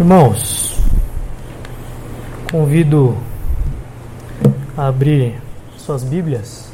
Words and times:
Irmãos, 0.00 0.76
convido 2.52 3.16
a 4.76 4.86
abrir 4.86 5.42
suas 5.76 6.04
Bíblias 6.04 6.68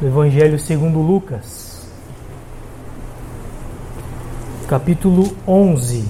no 0.00 0.08
Evangelho 0.08 0.58
segundo 0.58 0.98
Lucas, 1.02 1.86
capítulo 4.66 5.36
11. 5.46 6.06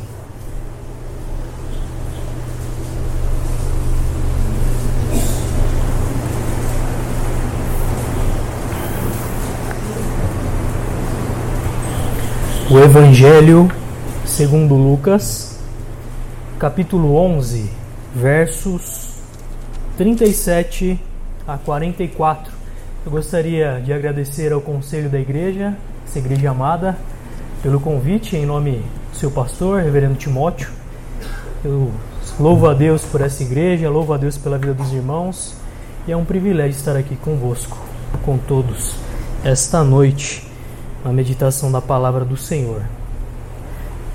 O 12.71 12.79
Evangelho 12.79 13.69
segundo 14.25 14.77
Lucas, 14.77 15.54
capítulo 16.65 17.15
11, 17.17 17.71
versos 18.15 19.11
37 19.99 20.99
a 21.47 21.59
44. 21.59 22.51
Eu 23.05 23.13
gostaria 23.13 23.83
de 23.85 23.93
agradecer 23.93 24.51
ao 24.51 24.63
conselho 24.63 25.11
da 25.11 25.21
igreja, 25.21 25.77
essa 26.07 26.19
igreja 26.19 26.51
amada, 26.51 26.97
pelo 27.63 27.79
convite 27.79 28.35
em 28.35 28.47
nome 28.47 28.83
do 29.13 29.19
seu 29.19 29.31
pastor, 29.31 29.83
reverendo 29.83 30.15
Timóteo. 30.15 30.71
Eu 31.63 31.93
louvo 32.41 32.67
a 32.67 32.73
Deus 32.73 33.03
por 33.03 33.21
essa 33.21 33.43
igreja, 33.43 33.91
louvo 33.91 34.15
a 34.15 34.17
Deus 34.17 34.39
pela 34.39 34.57
vida 34.57 34.73
dos 34.73 34.91
irmãos 34.91 35.55
e 36.09 36.13
é 36.13 36.17
um 36.17 36.25
privilégio 36.25 36.79
estar 36.79 36.97
aqui 36.97 37.15
convosco, 37.15 37.77
com 38.25 38.39
todos, 38.39 38.97
esta 39.45 39.85
noite, 39.85 40.51
na 41.05 41.13
meditação 41.13 41.71
da 41.71 41.83
palavra 41.83 42.25
do 42.25 42.39
Senhor. 42.39 42.81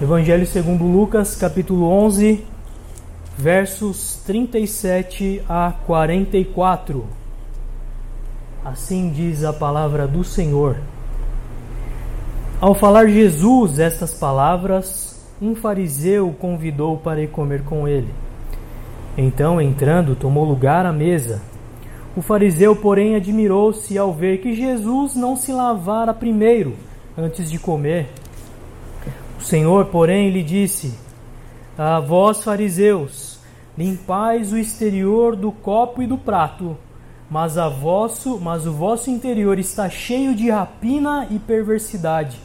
Evangelho 0.01 0.47
segundo 0.47 0.85
Lucas, 0.85 1.35
capítulo 1.35 1.85
11, 1.89 2.45
versos 3.37 4.15
37 4.25 5.43
a 5.49 5.73
44. 5.85 7.05
Assim 8.63 9.11
diz 9.13 9.43
a 9.43 9.51
palavra 9.51 10.07
do 10.07 10.23
Senhor. 10.23 10.77
Ao 12.61 12.73
falar 12.73 13.07
Jesus 13.07 13.77
estas 13.77 14.13
palavras, 14.13 15.21
um 15.41 15.53
fariseu 15.53 16.29
o 16.29 16.33
convidou 16.33 16.95
para 16.95 17.21
ir 17.21 17.27
comer 17.27 17.65
com 17.65 17.85
ele. 17.85 18.07
Então, 19.17 19.59
entrando, 19.59 20.15
tomou 20.15 20.45
lugar 20.45 20.85
à 20.85 20.93
mesa. 20.93 21.41
O 22.15 22.21
fariseu, 22.21 22.73
porém, 22.73 23.17
admirou-se 23.17 23.97
ao 23.97 24.13
ver 24.13 24.37
que 24.37 24.55
Jesus 24.55 25.13
não 25.13 25.35
se 25.35 25.51
lavara 25.51 26.13
primeiro 26.13 26.73
antes 27.17 27.51
de 27.51 27.59
comer. 27.59 28.07
O 29.39 29.41
Senhor, 29.41 29.85
porém, 29.85 30.29
lhe 30.29 30.43
disse: 30.43 30.93
A 31.77 32.01
vós, 32.01 32.43
fariseus, 32.43 33.39
limpais 33.77 34.51
o 34.51 34.57
exterior 34.57 35.33
do 35.33 35.49
copo 35.49 36.03
e 36.03 36.07
do 36.07 36.17
prato, 36.17 36.77
mas, 37.31 37.57
a 37.57 37.69
vosso, 37.69 38.37
mas 38.37 38.67
o 38.67 38.73
vosso 38.73 39.09
interior 39.09 39.57
está 39.57 39.89
cheio 39.89 40.35
de 40.35 40.49
rapina 40.49 41.25
e 41.31 41.39
perversidade. 41.39 42.37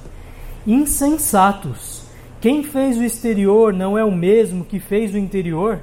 Insensatos! 0.65 2.05
Quem 2.41 2.63
fez 2.63 2.97
o 2.97 3.03
exterior 3.03 3.73
não 3.73 3.99
é 3.99 4.05
o 4.05 4.13
mesmo 4.13 4.65
que 4.65 4.79
fez 4.79 5.13
o 5.13 5.19
interior? 5.19 5.81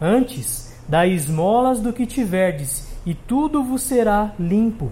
Antes, 0.00 0.74
dai 0.88 1.10
esmolas 1.10 1.78
do 1.78 1.92
que 1.92 2.06
tiverdes, 2.06 2.88
e 3.04 3.12
tudo 3.12 3.62
vos 3.62 3.82
será 3.82 4.32
limpo. 4.40 4.90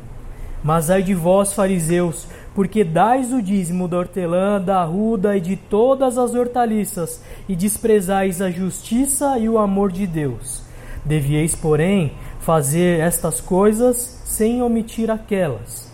Mas 0.62 0.90
ai 0.90 1.02
de 1.02 1.14
vós, 1.14 1.52
fariseus, 1.54 2.27
porque 2.56 2.82
dais 2.82 3.34
o 3.34 3.42
dízimo 3.42 3.86
da 3.86 3.98
hortelã, 3.98 4.58
da 4.58 4.80
arruda 4.80 5.36
e 5.36 5.40
de 5.42 5.56
todas 5.56 6.16
as 6.16 6.34
hortaliças, 6.34 7.20
e 7.46 7.54
desprezais 7.54 8.40
a 8.40 8.50
justiça 8.50 9.38
e 9.38 9.46
o 9.46 9.58
amor 9.58 9.92
de 9.92 10.06
Deus. 10.06 10.62
Devieis, 11.05 11.55
porém, 11.55 12.14
fazer 12.40 12.98
estas 13.00 13.42
coisas 13.42 14.22
sem 14.24 14.62
omitir 14.62 15.11
aquelas. 15.11 15.92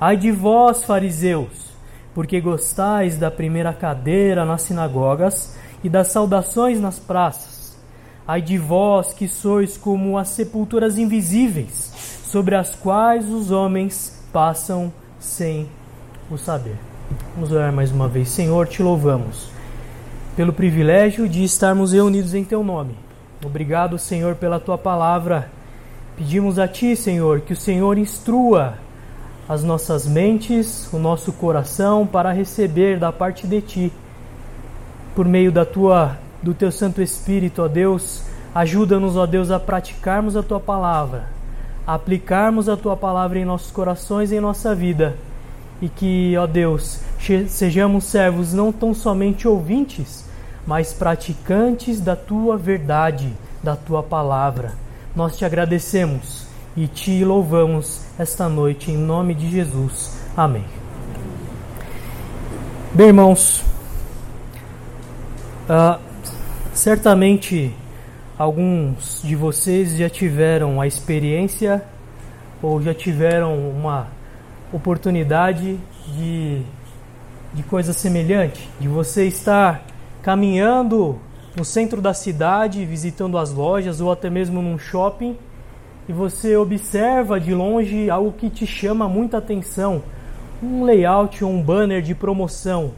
Ai 0.00 0.16
de 0.16 0.32
vós, 0.32 0.82
fariseus, 0.82 1.74
porque 2.14 2.40
gostais 2.40 3.18
da 3.18 3.30
primeira 3.30 3.74
cadeira 3.74 4.46
nas 4.46 4.62
sinagogas 4.62 5.58
e 5.84 5.90
das 5.90 6.06
saudações 6.08 6.80
nas 6.80 6.98
praças. 6.98 7.76
Ai 8.26 8.40
de 8.40 8.56
vós 8.56 9.12
que 9.12 9.28
sois 9.28 9.76
como 9.76 10.16
as 10.16 10.28
sepulturas 10.30 10.96
invisíveis, 10.96 11.92
sobre 12.24 12.54
as 12.54 12.74
quais 12.74 13.28
os 13.28 13.50
homens 13.50 14.18
passam 14.32 14.90
sem 15.18 15.68
o 16.30 16.36
saber. 16.36 16.76
Vamos 17.34 17.52
orar 17.52 17.72
mais 17.72 17.90
uma 17.90 18.08
vez. 18.08 18.28
Senhor, 18.28 18.66
te 18.66 18.82
louvamos 18.82 19.50
pelo 20.36 20.52
privilégio 20.52 21.28
de 21.28 21.42
estarmos 21.42 21.92
reunidos 21.92 22.34
em 22.34 22.44
teu 22.44 22.62
nome. 22.62 22.94
Obrigado, 23.44 23.98
Senhor, 23.98 24.34
pela 24.34 24.60
tua 24.60 24.76
palavra. 24.76 25.50
Pedimos 26.16 26.58
a 26.58 26.68
ti, 26.68 26.94
Senhor, 26.94 27.40
que 27.40 27.52
o 27.52 27.56
Senhor 27.56 27.96
instrua 27.96 28.74
as 29.48 29.64
nossas 29.64 30.06
mentes, 30.06 30.92
o 30.92 30.98
nosso 30.98 31.32
coração 31.32 32.06
para 32.06 32.32
receber 32.32 32.98
da 32.98 33.10
parte 33.10 33.46
de 33.46 33.60
ti. 33.62 33.92
Por 35.14 35.26
meio 35.26 35.50
da 35.50 35.64
tua 35.64 36.18
do 36.42 36.52
teu 36.52 36.70
Santo 36.70 37.00
Espírito, 37.00 37.62
ó 37.62 37.68
Deus, 37.68 38.22
ajuda-nos, 38.54 39.16
ó 39.16 39.26
Deus, 39.26 39.50
a 39.50 39.58
praticarmos 39.58 40.36
a 40.36 40.42
tua 40.42 40.60
palavra, 40.60 41.24
a 41.86 41.94
aplicarmos 41.94 42.68
a 42.68 42.76
tua 42.76 42.96
palavra 42.96 43.38
em 43.38 43.44
nossos 43.44 43.70
corações 43.70 44.30
e 44.30 44.36
em 44.36 44.40
nossa 44.40 44.74
vida 44.74 45.16
e 45.80 45.88
que, 45.88 46.36
ó 46.36 46.46
Deus, 46.46 47.00
sejamos 47.48 48.04
servos 48.04 48.52
não 48.52 48.72
tão 48.72 48.92
somente 48.92 49.46
ouvintes, 49.46 50.24
mas 50.66 50.92
praticantes 50.92 52.00
da 52.00 52.16
tua 52.16 52.56
verdade, 52.56 53.32
da 53.62 53.76
tua 53.76 54.02
palavra. 54.02 54.74
Nós 55.14 55.36
te 55.36 55.44
agradecemos 55.44 56.46
e 56.76 56.86
te 56.86 57.24
louvamos 57.24 58.02
esta 58.18 58.48
noite 58.48 58.90
em 58.90 58.96
nome 58.96 59.34
de 59.34 59.50
Jesus. 59.50 60.16
Amém. 60.36 60.64
Bem, 62.92 63.08
irmãos, 63.08 63.64
uh, 65.68 66.00
certamente 66.72 67.74
alguns 68.38 69.20
de 69.22 69.34
vocês 69.34 69.96
já 69.96 70.08
tiveram 70.08 70.80
a 70.80 70.86
experiência 70.86 71.82
ou 72.62 72.80
já 72.82 72.94
tiveram 72.94 73.56
uma 73.70 74.17
oportunidade 74.72 75.78
de, 76.16 76.62
de 77.54 77.62
coisa 77.62 77.92
semelhante, 77.92 78.68
de 78.78 78.88
você 78.88 79.26
estar 79.26 79.82
caminhando 80.22 81.18
no 81.56 81.64
centro 81.64 82.00
da 82.00 82.14
cidade, 82.14 82.84
visitando 82.84 83.38
as 83.38 83.52
lojas 83.52 84.00
ou 84.00 84.12
até 84.12 84.28
mesmo 84.28 84.62
num 84.62 84.78
shopping 84.78 85.36
e 86.08 86.12
você 86.12 86.56
observa 86.56 87.38
de 87.38 87.54
longe 87.54 88.08
algo 88.08 88.32
que 88.32 88.48
te 88.48 88.66
chama 88.66 89.06
muita 89.06 89.38
atenção, 89.38 90.02
um 90.62 90.82
layout 90.82 91.44
ou 91.44 91.50
um 91.50 91.62
banner 91.62 92.00
de 92.00 92.14
promoção, 92.14 92.92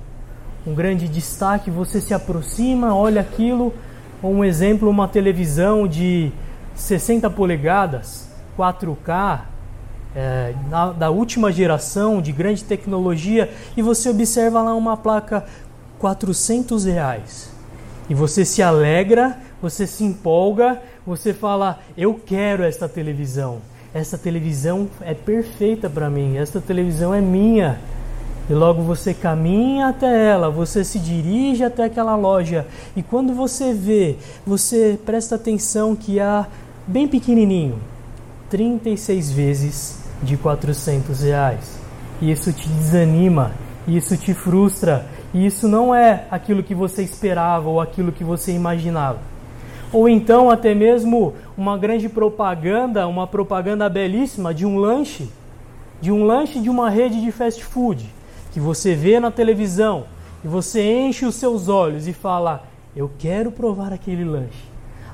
um 0.64 0.74
grande 0.74 1.08
destaque, 1.08 1.70
você 1.70 2.00
se 2.00 2.14
aproxima, 2.14 2.94
olha 2.94 3.20
aquilo, 3.20 3.74
ou 4.22 4.32
um 4.32 4.44
exemplo, 4.44 4.88
uma 4.88 5.08
televisão 5.08 5.88
de 5.88 6.30
60 6.74 7.28
polegadas, 7.30 8.30
4K, 8.56 9.40
é, 10.14 10.54
na, 10.68 10.92
da 10.92 11.10
última 11.10 11.52
geração 11.52 12.20
de 12.20 12.32
grande 12.32 12.64
tecnologia 12.64 13.50
e 13.76 13.82
você 13.82 14.10
observa 14.10 14.62
lá 14.62 14.74
uma 14.74 14.96
placa 14.96 15.44
400 15.98 16.84
reais. 16.84 17.50
E 18.08 18.14
você 18.14 18.44
se 18.44 18.62
alegra, 18.62 19.38
você 19.62 19.86
se 19.86 20.02
empolga, 20.02 20.80
você 21.06 21.32
fala 21.32 21.78
eu 21.96 22.14
quero 22.14 22.64
esta 22.64 22.88
televisão, 22.88 23.58
esta 23.94 24.18
televisão 24.18 24.88
é 25.00 25.14
perfeita 25.14 25.88
para 25.88 26.10
mim, 26.10 26.36
esta 26.36 26.60
televisão 26.60 27.14
é 27.14 27.20
minha. 27.20 27.78
E 28.48 28.52
logo 28.52 28.82
você 28.82 29.14
caminha 29.14 29.88
até 29.88 30.26
ela, 30.26 30.50
você 30.50 30.82
se 30.82 30.98
dirige 30.98 31.62
até 31.62 31.84
aquela 31.84 32.16
loja. 32.16 32.66
E 32.96 33.02
quando 33.02 33.32
você 33.32 33.72
vê, 33.72 34.16
você 34.44 34.98
presta 35.06 35.36
atenção 35.36 35.94
que 35.94 36.18
há 36.18 36.48
bem 36.84 37.06
pequenininho 37.06 37.78
36 38.48 39.30
vezes 39.30 39.99
de 40.22 40.36
400 40.36 41.22
reais. 41.22 41.78
Isso 42.20 42.52
te 42.52 42.68
desanima, 42.68 43.52
isso 43.88 44.16
te 44.16 44.34
frustra, 44.34 45.06
e 45.32 45.46
isso 45.46 45.68
não 45.68 45.94
é 45.94 46.24
aquilo 46.30 46.62
que 46.62 46.74
você 46.74 47.02
esperava 47.02 47.68
ou 47.68 47.80
aquilo 47.80 48.12
que 48.12 48.24
você 48.24 48.52
imaginava. 48.52 49.18
Ou 49.92 50.08
então 50.08 50.50
até 50.50 50.74
mesmo 50.74 51.34
uma 51.56 51.76
grande 51.76 52.08
propaganda, 52.08 53.08
uma 53.08 53.26
propaganda 53.26 53.88
belíssima 53.88 54.54
de 54.54 54.64
um 54.64 54.78
lanche, 54.78 55.28
de 56.00 56.12
um 56.12 56.24
lanche 56.24 56.60
de 56.60 56.70
uma 56.70 56.88
rede 56.88 57.20
de 57.20 57.32
fast 57.32 57.64
food, 57.64 58.08
que 58.52 58.60
você 58.60 58.94
vê 58.94 59.18
na 59.18 59.30
televisão 59.30 60.04
e 60.44 60.48
você 60.48 60.82
enche 60.82 61.26
os 61.26 61.34
seus 61.34 61.68
olhos 61.68 62.06
e 62.06 62.12
fala: 62.12 62.64
"Eu 62.94 63.10
quero 63.18 63.50
provar 63.50 63.92
aquele 63.92 64.24
lanche" 64.24 64.69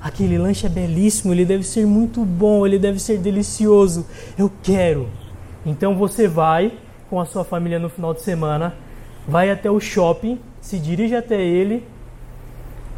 aquele 0.07 0.39
lanche 0.39 0.67
é 0.67 0.69
belíssimo, 0.69 1.35
ele 1.35 1.45
deve 1.45 1.65
ser 1.65 1.85
muito 1.85 2.25
bom, 2.25 2.65
ele 2.65 2.79
deve 2.79 3.01
ser 3.01 3.19
delicioso. 3.19 4.07
Eu 4.39 4.51
quero. 4.63 5.09
Então 5.65 5.97
você 5.97 6.29
vai 6.29 6.73
com 7.11 7.21
a 7.21 7.25
sua 7.25 7.45
família 7.45 7.79
no 7.79 7.89
final 7.89 8.15
de 8.15 8.21
semana, 8.21 8.75
vai 9.27 9.51
até 9.51 9.69
o 9.69 9.81
shopping, 9.81 10.39
se 10.61 10.79
dirige 10.79 11.17
até 11.17 11.41
ele, 11.41 11.85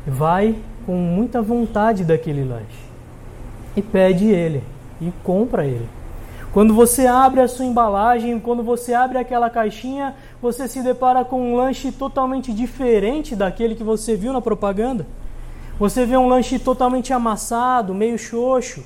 vai 0.07 0.55
com 0.85 0.97
muita 0.97 1.41
vontade 1.41 2.05
daquele 2.05 2.45
lanche 2.45 2.89
e 3.75 3.81
pede 3.81 4.27
ele 4.27 4.63
e 5.01 5.11
compra 5.25 5.65
ele. 5.65 5.89
Quando 6.53 6.75
você 6.75 7.07
abre 7.07 7.41
a 7.41 7.49
sua 7.49 7.65
embalagem, 7.65 8.39
quando 8.39 8.63
você 8.63 8.93
abre 8.93 9.17
aquela 9.17 9.49
caixinha, 9.49 10.15
você 10.43 10.69
se 10.69 10.83
depara 10.83 11.25
com 11.25 11.41
um 11.41 11.57
lanche 11.57 11.91
totalmente 11.91 12.53
diferente 12.53 13.35
daquele 13.37 13.75
que 13.75 13.85
você 13.85 14.15
viu 14.17 14.33
na 14.33 14.41
propaganda. 14.41 15.07
Você 15.79 16.05
vê 16.05 16.17
um 16.17 16.29
lanche 16.29 16.59
totalmente 16.59 17.13
amassado, 17.13 17.95
meio 17.95 18.19
xoxo, 18.19 18.83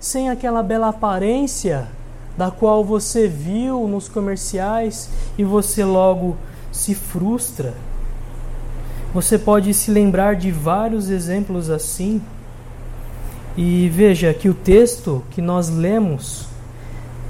sem 0.00 0.30
aquela 0.30 0.62
bela 0.62 0.88
aparência 0.88 1.88
da 2.36 2.50
qual 2.50 2.82
você 2.82 3.28
viu 3.28 3.86
nos 3.86 4.08
comerciais 4.08 5.10
e 5.36 5.44
você 5.44 5.84
logo 5.84 6.36
se 6.70 6.94
frustra. 6.94 7.74
Você 9.12 9.38
pode 9.38 9.74
se 9.74 9.90
lembrar 9.90 10.36
de 10.36 10.50
vários 10.50 11.10
exemplos 11.10 11.68
assim. 11.68 12.22
E 13.54 13.90
veja 13.90 14.32
que 14.32 14.48
o 14.48 14.54
texto 14.54 15.22
que 15.30 15.42
nós 15.42 15.68
lemos 15.68 16.46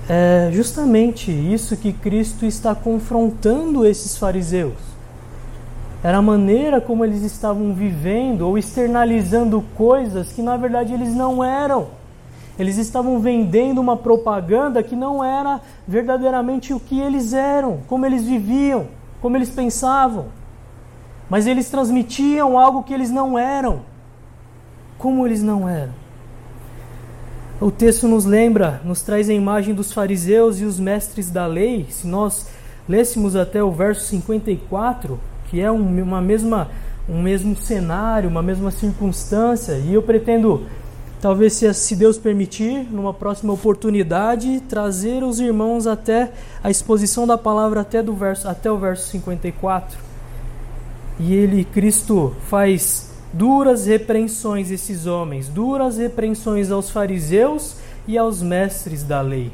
é 0.08 0.50
justamente 0.52 1.32
isso 1.32 1.76
que 1.76 1.92
Cristo 1.92 2.46
está 2.46 2.72
confrontando 2.72 3.84
esses 3.84 4.16
fariseus. 4.16 4.91
Era 6.02 6.18
a 6.18 6.22
maneira 6.22 6.80
como 6.80 7.04
eles 7.04 7.22
estavam 7.22 7.72
vivendo 7.72 8.42
ou 8.42 8.58
externalizando 8.58 9.62
coisas 9.76 10.32
que 10.32 10.42
na 10.42 10.56
verdade 10.56 10.92
eles 10.92 11.14
não 11.14 11.44
eram. 11.44 11.88
Eles 12.58 12.76
estavam 12.76 13.20
vendendo 13.20 13.80
uma 13.80 13.96
propaganda 13.96 14.82
que 14.82 14.96
não 14.96 15.22
era 15.22 15.60
verdadeiramente 15.86 16.74
o 16.74 16.80
que 16.80 17.00
eles 17.00 17.32
eram, 17.32 17.80
como 17.86 18.04
eles 18.04 18.24
viviam, 18.24 18.88
como 19.20 19.36
eles 19.36 19.50
pensavam. 19.50 20.26
Mas 21.30 21.46
eles 21.46 21.70
transmitiam 21.70 22.58
algo 22.58 22.82
que 22.82 22.92
eles 22.92 23.10
não 23.10 23.38
eram. 23.38 23.80
Como 24.98 25.24
eles 25.24 25.42
não 25.42 25.68
eram. 25.68 25.94
O 27.60 27.70
texto 27.70 28.08
nos 28.08 28.24
lembra, 28.24 28.80
nos 28.84 29.02
traz 29.02 29.30
a 29.30 29.32
imagem 29.32 29.72
dos 29.72 29.92
fariseus 29.92 30.60
e 30.60 30.64
os 30.64 30.80
mestres 30.80 31.30
da 31.30 31.46
lei. 31.46 31.86
Se 31.90 32.08
nós 32.08 32.48
lêssemos 32.88 33.36
até 33.36 33.62
o 33.62 33.70
verso 33.70 34.04
54, 34.06 35.18
que 35.52 35.60
é 35.60 35.70
um, 35.70 36.02
uma 36.02 36.22
mesma, 36.22 36.70
um 37.06 37.20
mesmo 37.20 37.54
cenário, 37.54 38.26
uma 38.26 38.42
mesma 38.42 38.70
circunstância, 38.70 39.74
e 39.74 39.92
eu 39.92 40.02
pretendo, 40.02 40.62
talvez 41.20 41.52
se, 41.52 41.72
se 41.74 41.94
Deus 41.94 42.16
permitir, 42.16 42.90
numa 42.90 43.12
próxima 43.12 43.52
oportunidade, 43.52 44.62
trazer 44.66 45.22
os 45.22 45.38
irmãos 45.38 45.86
até 45.86 46.32
a 46.64 46.70
exposição 46.70 47.26
da 47.26 47.36
palavra 47.36 47.82
até, 47.82 48.02
do 48.02 48.14
verso, 48.14 48.48
até 48.48 48.72
o 48.72 48.78
verso 48.78 49.10
54. 49.10 49.98
E 51.20 51.34
ele, 51.34 51.66
Cristo, 51.66 52.34
faz 52.48 53.10
duras 53.30 53.84
repreensões 53.84 54.70
esses 54.70 55.06
homens, 55.06 55.48
duras 55.48 55.98
repreensões 55.98 56.70
aos 56.70 56.88
fariseus 56.88 57.76
e 58.08 58.16
aos 58.16 58.40
mestres 58.40 59.02
da 59.02 59.20
lei. 59.20 59.52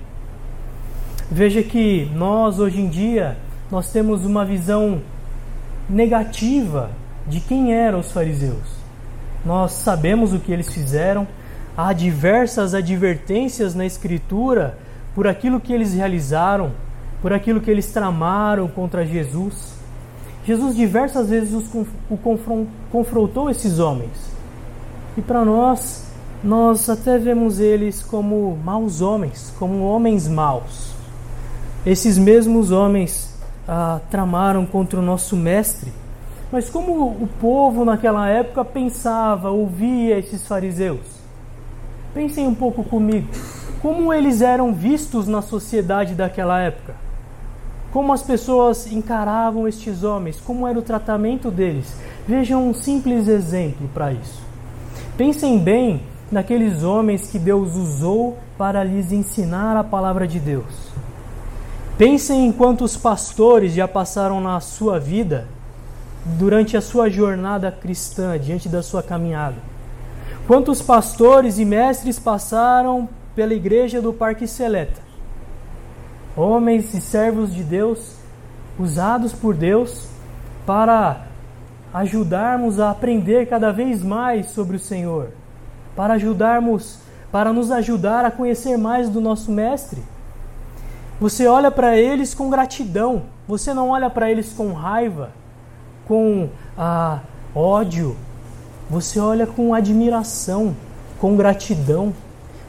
Veja 1.28 1.60
que 1.60 2.08
nós 2.14 2.60
hoje 2.60 2.80
em 2.80 2.88
dia 2.88 3.36
nós 3.68 3.90
temos 3.90 4.24
uma 4.24 4.44
visão 4.44 5.02
negativa 5.88 6.90
de 7.26 7.40
quem 7.40 7.72
eram 7.74 8.00
os 8.00 8.12
fariseus. 8.12 8.78
Nós 9.44 9.72
sabemos 9.72 10.32
o 10.32 10.38
que 10.38 10.52
eles 10.52 10.72
fizeram, 10.72 11.26
há 11.76 11.92
diversas 11.92 12.74
advertências 12.74 13.74
na 13.74 13.86
escritura 13.86 14.78
por 15.14 15.26
aquilo 15.26 15.60
que 15.60 15.72
eles 15.72 15.94
realizaram, 15.94 16.72
por 17.22 17.32
aquilo 17.32 17.60
que 17.60 17.70
eles 17.70 17.86
tramaram 17.86 18.68
contra 18.68 19.06
Jesus. 19.06 19.74
Jesus 20.44 20.76
diversas 20.76 21.28
vezes 21.28 21.52
os, 21.52 21.66
o 22.10 22.18
confrontou 22.90 23.50
esses 23.50 23.78
homens. 23.78 24.28
E 25.16 25.22
para 25.22 25.44
nós, 25.44 26.06
nós 26.42 26.88
até 26.88 27.18
vemos 27.18 27.58
eles 27.58 28.02
como 28.02 28.56
maus 28.64 29.00
homens, 29.00 29.52
como 29.58 29.84
homens 29.84 30.28
maus. 30.28 30.92
Esses 31.84 32.16
mesmos 32.16 32.70
homens 32.70 33.27
ah, 33.68 34.00
tramaram 34.10 34.64
contra 34.64 34.98
o 34.98 35.02
nosso 35.02 35.36
mestre. 35.36 35.92
Mas 36.50 36.70
como 36.70 37.08
o 37.08 37.28
povo 37.40 37.84
naquela 37.84 38.28
época 38.28 38.64
pensava, 38.64 39.50
ouvia 39.50 40.18
esses 40.18 40.48
fariseus? 40.48 41.06
Pensem 42.14 42.46
um 42.46 42.54
pouco 42.54 42.82
comigo. 42.82 43.28
Como 43.82 44.12
eles 44.12 44.40
eram 44.40 44.72
vistos 44.72 45.28
na 45.28 45.42
sociedade 45.42 46.14
daquela 46.14 46.58
época? 46.58 46.94
como 47.92 48.12
as 48.12 48.22
pessoas 48.22 48.90
encaravam 48.92 49.66
estes 49.66 50.02
homens, 50.02 50.40
como 50.40 50.66
era 50.66 50.78
o 50.78 50.82
tratamento 50.82 51.50
deles. 51.50 51.96
Vejam 52.26 52.68
um 52.68 52.74
simples 52.74 53.28
exemplo 53.28 53.88
para 53.94 54.12
isso. 54.12 54.42
Pensem 55.16 55.58
bem 55.58 56.02
naqueles 56.30 56.82
homens 56.82 57.30
que 57.30 57.38
Deus 57.38 57.74
usou 57.74 58.36
para 58.58 58.84
lhes 58.84 59.10
ensinar 59.10 59.76
a 59.76 59.82
palavra 59.82 60.28
de 60.28 60.38
Deus. 60.38 60.87
Pensem 61.98 62.46
em 62.46 62.52
quantos 62.52 62.96
pastores 62.96 63.74
já 63.74 63.86
passaram 63.86 64.40
na 64.40 64.60
sua 64.60 64.98
vida 64.98 65.46
durante 66.24 66.76
a 66.76 66.80
sua 66.80 67.10
jornada 67.10 67.70
cristã, 67.70 68.38
diante 68.38 68.68
da 68.68 68.82
sua 68.82 69.02
caminhada. 69.02 69.56
Quantos 70.46 70.80
pastores 70.80 71.58
e 71.58 71.64
mestres 71.64 72.18
passaram 72.18 73.08
pela 73.34 73.52
igreja 73.52 74.00
do 74.00 74.12
Parque 74.12 74.46
Seleta? 74.46 75.08
homens 76.38 76.94
e 76.94 77.00
servos 77.00 77.52
de 77.52 77.64
Deus, 77.64 78.12
usados 78.78 79.32
por 79.32 79.56
Deus 79.56 80.06
para 80.64 81.26
ajudarmos 81.92 82.78
a 82.78 82.90
aprender 82.90 83.46
cada 83.46 83.72
vez 83.72 84.04
mais 84.04 84.50
sobre 84.50 84.76
o 84.76 84.80
Senhor, 84.80 85.30
para 85.96 86.14
ajudarmos, 86.14 86.98
para 87.32 87.52
nos 87.52 87.72
ajudar 87.72 88.24
a 88.24 88.30
conhecer 88.30 88.78
mais 88.78 89.08
do 89.08 89.20
nosso 89.20 89.50
mestre. 89.50 90.00
Você 91.20 91.46
olha 91.46 91.70
para 91.70 91.96
eles 91.96 92.32
com 92.32 92.48
gratidão, 92.48 93.24
você 93.46 93.74
não 93.74 93.90
olha 93.90 94.08
para 94.08 94.30
eles 94.30 94.52
com 94.52 94.72
raiva, 94.72 95.30
com 96.06 96.48
ah, 96.76 97.20
ódio, 97.54 98.16
você 98.88 99.18
olha 99.18 99.46
com 99.46 99.74
admiração, 99.74 100.76
com 101.20 101.36
gratidão. 101.36 102.14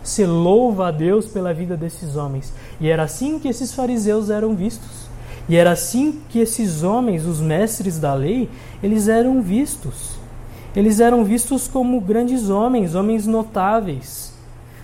Você 0.03 0.25
louva 0.25 0.87
a 0.87 0.91
Deus 0.91 1.27
pela 1.27 1.53
vida 1.53 1.77
desses 1.77 2.15
homens. 2.15 2.51
E 2.79 2.89
era 2.89 3.03
assim 3.03 3.37
que 3.37 3.47
esses 3.47 3.73
fariseus 3.73 4.29
eram 4.29 4.55
vistos. 4.55 5.07
E 5.47 5.55
era 5.55 5.71
assim 5.71 6.21
que 6.29 6.39
esses 6.39 6.83
homens, 6.83 7.25
os 7.25 7.39
mestres 7.39 7.99
da 7.99 8.13
lei, 8.13 8.49
eles 8.81 9.07
eram 9.07 9.41
vistos. 9.41 10.17
Eles 10.75 10.99
eram 10.99 11.23
vistos 11.23 11.67
como 11.67 11.99
grandes 12.01 12.49
homens, 12.49 12.95
homens 12.95 13.25
notáveis. 13.25 14.33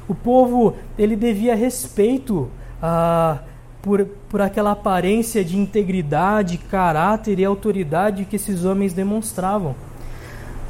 O 0.07 0.13
povo 0.13 0.75
ele 0.97 1.15
devia 1.15 1.55
respeito 1.55 2.49
a, 2.81 3.39
por, 3.85 4.03
por 4.27 4.41
aquela 4.41 4.71
aparência 4.71 5.45
de 5.45 5.55
integridade, 5.55 6.57
caráter 6.57 7.37
e 7.37 7.45
autoridade 7.45 8.25
que 8.25 8.35
esses 8.35 8.65
homens 8.65 8.93
demonstravam. 8.93 9.75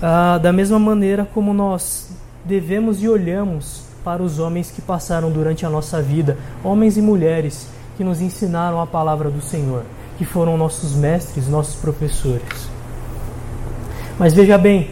Ah, 0.02 0.38
da 0.38 0.52
mesma 0.52 0.78
maneira 0.78 1.26
como 1.34 1.54
nós 1.54 2.12
devemos 2.44 3.02
e 3.02 3.08
olhamos 3.08 3.86
para 4.04 4.22
os 4.22 4.38
homens 4.38 4.70
que 4.70 4.82
passaram 4.82 5.32
durante 5.32 5.66
a 5.66 5.70
nossa 5.70 6.02
vida, 6.02 6.38
homens 6.62 6.98
e 6.98 7.02
mulheres 7.02 7.70
que 7.96 8.04
nos 8.04 8.20
ensinaram 8.20 8.82
a 8.82 8.86
palavra 8.86 9.32
do 9.32 9.42
Senhor, 9.42 9.84
que 10.18 10.26
foram 10.26 10.58
nossos 10.58 10.94
mestres, 10.94 11.48
nossos 11.48 11.76
professores. 11.76 12.70
Mas 14.20 14.34
veja 14.34 14.58
bem, 14.58 14.92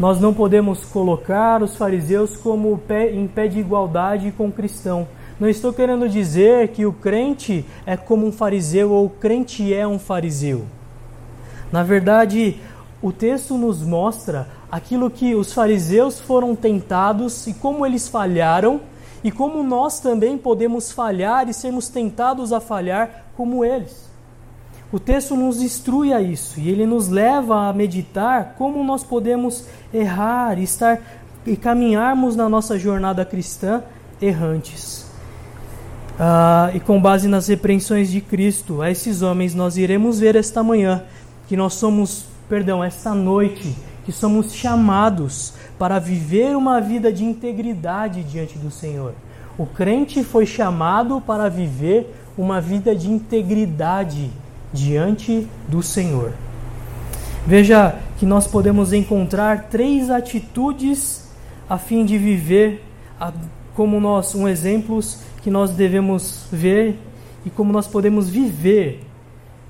nós 0.00 0.18
não 0.18 0.32
podemos 0.32 0.86
colocar 0.86 1.62
os 1.62 1.76
fariseus 1.76 2.34
como 2.34 2.80
em 3.12 3.26
pé 3.28 3.46
de 3.46 3.58
igualdade 3.60 4.32
com 4.32 4.46
o 4.46 4.52
cristão. 4.52 5.06
Não 5.38 5.48
estou 5.48 5.72
querendo 5.72 6.08
dizer 6.08 6.68
que 6.68 6.84
o 6.84 6.92
crente 6.92 7.64
é 7.86 7.96
como 7.96 8.26
um 8.26 8.32
fariseu 8.32 8.90
ou 8.90 9.06
o 9.06 9.10
crente 9.10 9.72
é 9.72 9.86
um 9.86 9.98
fariseu. 9.98 10.66
Na 11.70 11.84
verdade, 11.84 12.60
o 13.00 13.12
texto 13.12 13.56
nos 13.56 13.80
mostra 13.80 14.48
aquilo 14.70 15.08
que 15.08 15.36
os 15.36 15.52
fariseus 15.52 16.18
foram 16.18 16.56
tentados 16.56 17.46
e 17.46 17.54
como 17.54 17.86
eles 17.86 18.08
falharam, 18.08 18.80
e 19.22 19.30
como 19.30 19.62
nós 19.62 20.00
também 20.00 20.36
podemos 20.36 20.90
falhar 20.90 21.48
e 21.48 21.54
sermos 21.54 21.88
tentados 21.88 22.52
a 22.52 22.60
falhar 22.60 23.26
como 23.36 23.64
eles. 23.64 24.08
O 24.92 24.98
texto 24.98 25.36
nos 25.36 25.60
instrui 25.60 26.12
a 26.12 26.20
isso 26.20 26.58
e 26.58 26.68
ele 26.68 26.86
nos 26.86 27.08
leva 27.08 27.68
a 27.68 27.72
meditar 27.72 28.54
como 28.56 28.82
nós 28.82 29.04
podemos 29.04 29.66
errar 29.92 30.58
e 30.58 30.62
estar 30.62 31.00
e 31.46 31.56
caminharmos 31.56 32.34
na 32.34 32.48
nossa 32.48 32.78
jornada 32.78 33.24
cristã 33.24 33.82
errantes. 34.20 35.07
Ah, 36.18 36.70
e 36.74 36.80
com 36.80 37.00
base 37.00 37.28
nas 37.28 37.46
repreensões 37.46 38.10
de 38.10 38.20
Cristo 38.20 38.82
a 38.82 38.90
esses 38.90 39.22
homens, 39.22 39.54
nós 39.54 39.76
iremos 39.76 40.18
ver 40.18 40.34
esta 40.34 40.62
manhã 40.62 41.04
que 41.46 41.56
nós 41.56 41.74
somos, 41.74 42.24
perdão, 42.48 42.82
esta 42.82 43.14
noite 43.14 43.76
que 44.04 44.10
somos 44.10 44.52
chamados 44.52 45.52
para 45.78 45.98
viver 45.98 46.56
uma 46.56 46.80
vida 46.80 47.12
de 47.12 47.22
integridade 47.22 48.24
diante 48.24 48.58
do 48.58 48.70
Senhor. 48.70 49.14
O 49.56 49.64
crente 49.64 50.24
foi 50.24 50.44
chamado 50.44 51.20
para 51.20 51.48
viver 51.48 52.12
uma 52.36 52.60
vida 52.60 52.96
de 52.96 53.08
integridade 53.08 54.30
diante 54.72 55.46
do 55.68 55.82
Senhor. 55.82 56.32
Veja 57.46 57.96
que 58.18 58.26
nós 58.26 58.46
podemos 58.46 58.92
encontrar 58.92 59.68
três 59.70 60.10
atitudes 60.10 61.28
a 61.68 61.78
fim 61.78 62.04
de 62.04 62.18
viver 62.18 62.84
como 63.74 64.00
nós, 64.00 64.34
um 64.34 64.48
exemplos 64.48 65.20
que 65.48 65.50
nós 65.50 65.70
devemos 65.70 66.44
ver 66.52 66.98
e 67.42 67.48
como 67.48 67.72
nós 67.72 67.86
podemos 67.86 68.28
viver 68.28 69.02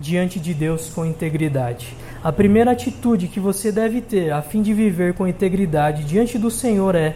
diante 0.00 0.40
de 0.40 0.52
Deus 0.52 0.90
com 0.92 1.06
integridade. 1.06 1.94
A 2.20 2.32
primeira 2.32 2.72
atitude 2.72 3.28
que 3.28 3.38
você 3.38 3.70
deve 3.70 4.00
ter 4.00 4.32
a 4.32 4.42
fim 4.42 4.60
de 4.60 4.74
viver 4.74 5.14
com 5.14 5.24
integridade 5.24 6.02
diante 6.02 6.36
do 6.36 6.50
Senhor 6.50 6.96
é 6.96 7.14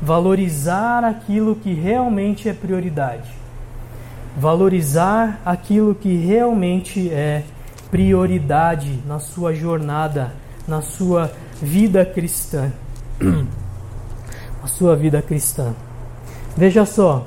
valorizar 0.00 1.02
aquilo 1.02 1.56
que 1.56 1.74
realmente 1.74 2.48
é 2.48 2.52
prioridade. 2.52 3.28
Valorizar 4.36 5.40
aquilo 5.44 5.92
que 5.92 6.14
realmente 6.18 7.10
é 7.10 7.42
prioridade 7.90 9.00
na 9.08 9.18
sua 9.18 9.52
jornada, 9.52 10.32
na 10.68 10.82
sua 10.82 11.32
vida 11.60 12.04
cristã. 12.04 12.70
na 14.62 14.68
sua 14.68 14.94
vida 14.94 15.20
cristã. 15.20 15.74
Veja 16.56 16.86
só, 16.86 17.26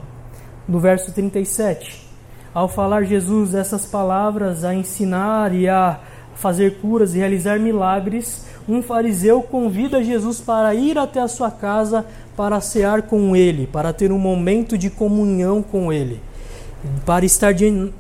no 0.68 0.80
verso 0.80 1.12
37, 1.12 2.08
ao 2.54 2.68
falar 2.68 3.04
Jesus 3.04 3.54
essas 3.54 3.86
palavras, 3.86 4.64
a 4.64 4.74
ensinar 4.74 5.54
e 5.54 5.68
a 5.68 6.00
fazer 6.36 6.80
curas 6.80 7.14
e 7.14 7.20
realizar 7.20 7.60
milagres, 7.60 8.46
um 8.68 8.82
fariseu 8.82 9.42
convida 9.42 10.04
Jesus 10.04 10.40
para 10.40 10.74
ir 10.74 10.98
até 10.98 11.20
a 11.20 11.28
sua 11.28 11.52
casa 11.52 12.06
para 12.36 12.60
cear 12.62 13.04
com 13.04 13.36
ele, 13.36 13.68
para 13.68 13.94
ter 13.94 14.12
um 14.12 14.18
momento 14.18 14.78
de 14.78 14.90
comunhão 14.90 15.62
com 15.62 15.92
ele, 15.92 16.20
para 17.06 17.26
estar 17.26 17.54
de, 17.54 17.68
uh, 17.68 17.92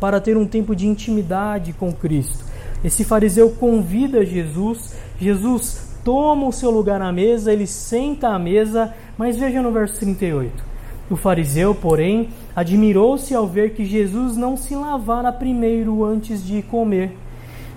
para 0.00 0.20
ter 0.20 0.36
um 0.36 0.46
tempo 0.46 0.74
de 0.74 0.86
intimidade 0.86 1.72
com 1.72 1.92
Cristo. 1.92 2.44
Esse 2.84 3.04
fariseu 3.04 3.50
convida 3.50 4.24
Jesus, 4.24 4.94
Jesus 5.18 5.86
toma 6.04 6.46
o 6.46 6.52
seu 6.52 6.70
lugar 6.70 7.02
à 7.02 7.10
mesa, 7.10 7.52
ele 7.52 7.66
senta 7.66 8.28
à 8.28 8.38
mesa, 8.38 8.94
mas 9.18 9.36
veja 9.36 9.60
no 9.60 9.72
verso 9.72 9.98
38. 9.98 10.75
O 11.08 11.14
fariseu, 11.16 11.74
porém, 11.74 12.30
admirou-se 12.54 13.34
ao 13.34 13.46
ver 13.46 13.74
que 13.74 13.84
Jesus 13.84 14.36
não 14.36 14.56
se 14.56 14.74
lavara 14.74 15.32
primeiro 15.32 16.04
antes 16.04 16.44
de 16.44 16.62
comer. 16.62 17.16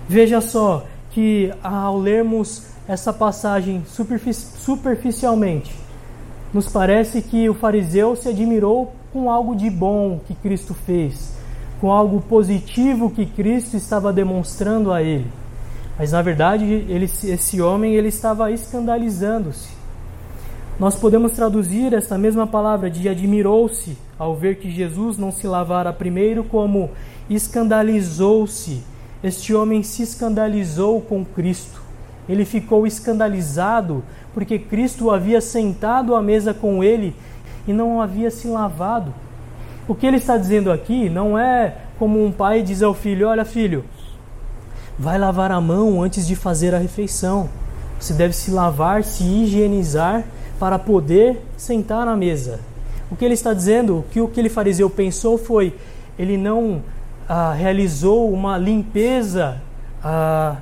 Veja 0.08 0.40
só 0.40 0.84
que 1.10 1.52
ao 1.62 1.98
lermos 1.98 2.64
essa 2.88 3.12
passagem 3.12 3.84
superficialmente, 3.86 5.72
nos 6.52 6.66
parece 6.68 7.22
que 7.22 7.48
o 7.48 7.54
fariseu 7.54 8.16
se 8.16 8.28
admirou 8.28 8.92
com 9.12 9.30
algo 9.30 9.54
de 9.54 9.70
bom 9.70 10.20
que 10.26 10.34
Cristo 10.34 10.74
fez, 10.74 11.32
com 11.80 11.92
algo 11.92 12.20
positivo 12.20 13.10
que 13.10 13.24
Cristo 13.26 13.76
estava 13.76 14.12
demonstrando 14.12 14.92
a 14.92 15.00
ele. 15.02 15.30
Mas 15.96 16.10
na 16.10 16.22
verdade, 16.22 16.64
ele, 16.64 17.04
esse 17.04 17.62
homem 17.62 17.94
ele 17.94 18.08
estava 18.08 18.50
escandalizando-se. 18.50 19.79
Nós 20.80 20.96
podemos 20.96 21.32
traduzir 21.32 21.92
esta 21.92 22.16
mesma 22.16 22.46
palavra 22.46 22.88
de 22.88 23.06
admirou-se 23.06 23.98
ao 24.18 24.34
ver 24.34 24.56
que 24.56 24.70
Jesus 24.70 25.18
não 25.18 25.30
se 25.30 25.46
lavara 25.46 25.92
primeiro 25.92 26.42
como 26.42 26.88
escandalizou-se. 27.28 28.82
Este 29.22 29.54
homem 29.54 29.82
se 29.82 30.02
escandalizou 30.02 31.02
com 31.02 31.22
Cristo. 31.22 31.82
Ele 32.26 32.46
ficou 32.46 32.86
escandalizado 32.86 34.02
porque 34.32 34.58
Cristo 34.58 35.10
havia 35.10 35.42
sentado 35.42 36.14
à 36.14 36.22
mesa 36.22 36.54
com 36.54 36.82
ele 36.82 37.14
e 37.68 37.74
não 37.74 38.00
havia 38.00 38.30
se 38.30 38.48
lavado. 38.48 39.12
O 39.86 39.94
que 39.94 40.06
ele 40.06 40.16
está 40.16 40.38
dizendo 40.38 40.72
aqui 40.72 41.10
não 41.10 41.38
é 41.38 41.76
como 41.98 42.24
um 42.24 42.32
pai 42.32 42.62
diz 42.62 42.82
ao 42.82 42.94
filho: 42.94 43.28
Olha, 43.28 43.44
filho, 43.44 43.84
vai 44.98 45.18
lavar 45.18 45.52
a 45.52 45.60
mão 45.60 46.02
antes 46.02 46.26
de 46.26 46.34
fazer 46.34 46.74
a 46.74 46.78
refeição. 46.78 47.50
Você 47.98 48.14
deve 48.14 48.32
se 48.32 48.50
lavar, 48.50 49.04
se 49.04 49.24
higienizar 49.24 50.24
para 50.60 50.78
poder 50.78 51.42
sentar 51.56 52.04
na 52.04 52.14
mesa. 52.14 52.60
O 53.10 53.16
que 53.16 53.24
ele 53.24 53.32
está 53.32 53.54
dizendo, 53.54 54.04
que 54.10 54.20
o 54.20 54.28
que 54.28 54.38
ele 54.38 54.50
fariseu 54.50 54.90
pensou 54.90 55.38
foi, 55.38 55.74
ele 56.18 56.36
não 56.36 56.82
ah, 57.26 57.54
realizou 57.54 58.30
uma 58.30 58.58
limpeza, 58.58 59.60
ah, 60.04 60.58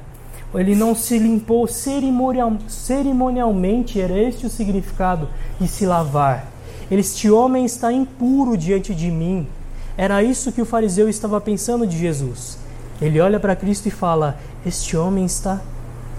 ele 0.54 0.76
não 0.76 0.94
se 0.94 1.18
limpou 1.18 1.66
cerimonial, 1.66 2.52
cerimonialmente, 2.68 4.00
era 4.00 4.16
este 4.16 4.46
o 4.46 4.48
significado 4.48 5.28
de 5.60 5.66
se 5.66 5.84
lavar. 5.84 6.46
Este 6.88 7.28
homem 7.28 7.64
está 7.64 7.92
impuro 7.92 8.56
diante 8.56 8.94
de 8.94 9.10
mim. 9.10 9.48
Era 9.96 10.22
isso 10.22 10.52
que 10.52 10.62
o 10.62 10.64
fariseu 10.64 11.08
estava 11.08 11.40
pensando 11.40 11.84
de 11.84 11.98
Jesus. 11.98 12.56
Ele 13.02 13.20
olha 13.20 13.40
para 13.40 13.56
Cristo 13.56 13.86
e 13.86 13.90
fala: 13.90 14.38
Este 14.64 14.96
homem 14.96 15.26
está 15.26 15.60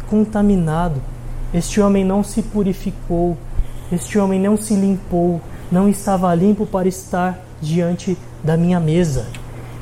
contaminado, 0.09 1.01
este 1.53 1.79
homem 1.79 2.03
não 2.03 2.23
se 2.23 2.43
purificou, 2.43 3.37
este 3.91 4.19
homem 4.19 4.39
não 4.39 4.55
se 4.55 4.73
limpou, 4.73 5.41
não 5.71 5.89
estava 5.89 6.33
limpo 6.35 6.65
para 6.65 6.87
estar 6.87 7.39
diante 7.61 8.17
da 8.43 8.55
minha 8.55 8.79
mesa. 8.79 9.27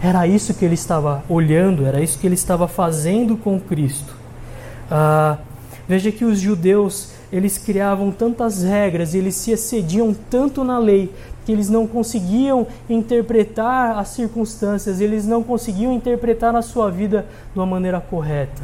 Era 0.01 0.27
isso 0.27 0.53
que 0.53 0.63
ele 0.63 0.75
estava 0.75 1.23
olhando, 1.27 1.85
era 1.85 2.01
isso 2.01 2.19
que 2.19 2.27
ele 2.27 2.35
estava 2.35 2.67
fazendo 2.67 3.35
com 3.35 3.59
Cristo. 3.59 4.15
Ah, 4.89 5.37
veja 5.87 6.11
que 6.11 6.23
os 6.23 6.39
judeus 6.39 7.11
eles 7.31 7.57
criavam 7.57 8.11
tantas 8.11 8.63
regras, 8.63 9.13
eles 9.13 9.35
se 9.35 9.51
excediam 9.51 10.15
tanto 10.29 10.63
na 10.63 10.77
lei 10.79 11.13
que 11.45 11.51
eles 11.51 11.69
não 11.69 11.87
conseguiam 11.87 12.67
interpretar 12.89 13.97
as 13.97 14.09
circunstâncias, 14.09 15.01
eles 15.01 15.25
não 15.25 15.43
conseguiam 15.43 15.93
interpretar 15.93 16.55
a 16.55 16.61
sua 16.61 16.89
vida 16.89 17.25
de 17.53 17.59
uma 17.59 17.65
maneira 17.65 17.99
correta. 17.99 18.63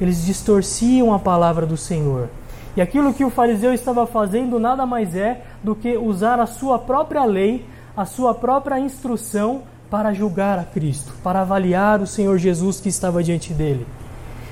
Eles 0.00 0.24
distorciam 0.24 1.14
a 1.14 1.18
palavra 1.18 1.64
do 1.64 1.76
Senhor. 1.76 2.28
E 2.76 2.80
aquilo 2.80 3.14
que 3.14 3.24
o 3.24 3.30
fariseu 3.30 3.72
estava 3.72 4.06
fazendo 4.06 4.58
nada 4.58 4.84
mais 4.84 5.14
é 5.14 5.42
do 5.62 5.74
que 5.74 5.96
usar 5.96 6.40
a 6.40 6.46
sua 6.46 6.78
própria 6.78 7.24
lei, 7.24 7.64
a 7.96 8.04
sua 8.04 8.34
própria 8.34 8.78
instrução 8.80 9.62
para 9.88 10.12
julgar 10.12 10.58
a 10.58 10.64
Cristo, 10.64 11.12
para 11.22 11.42
avaliar 11.42 12.00
o 12.00 12.06
Senhor 12.06 12.36
Jesus 12.36 12.80
que 12.80 12.88
estava 12.88 13.22
diante 13.22 13.52
dele. 13.52 13.86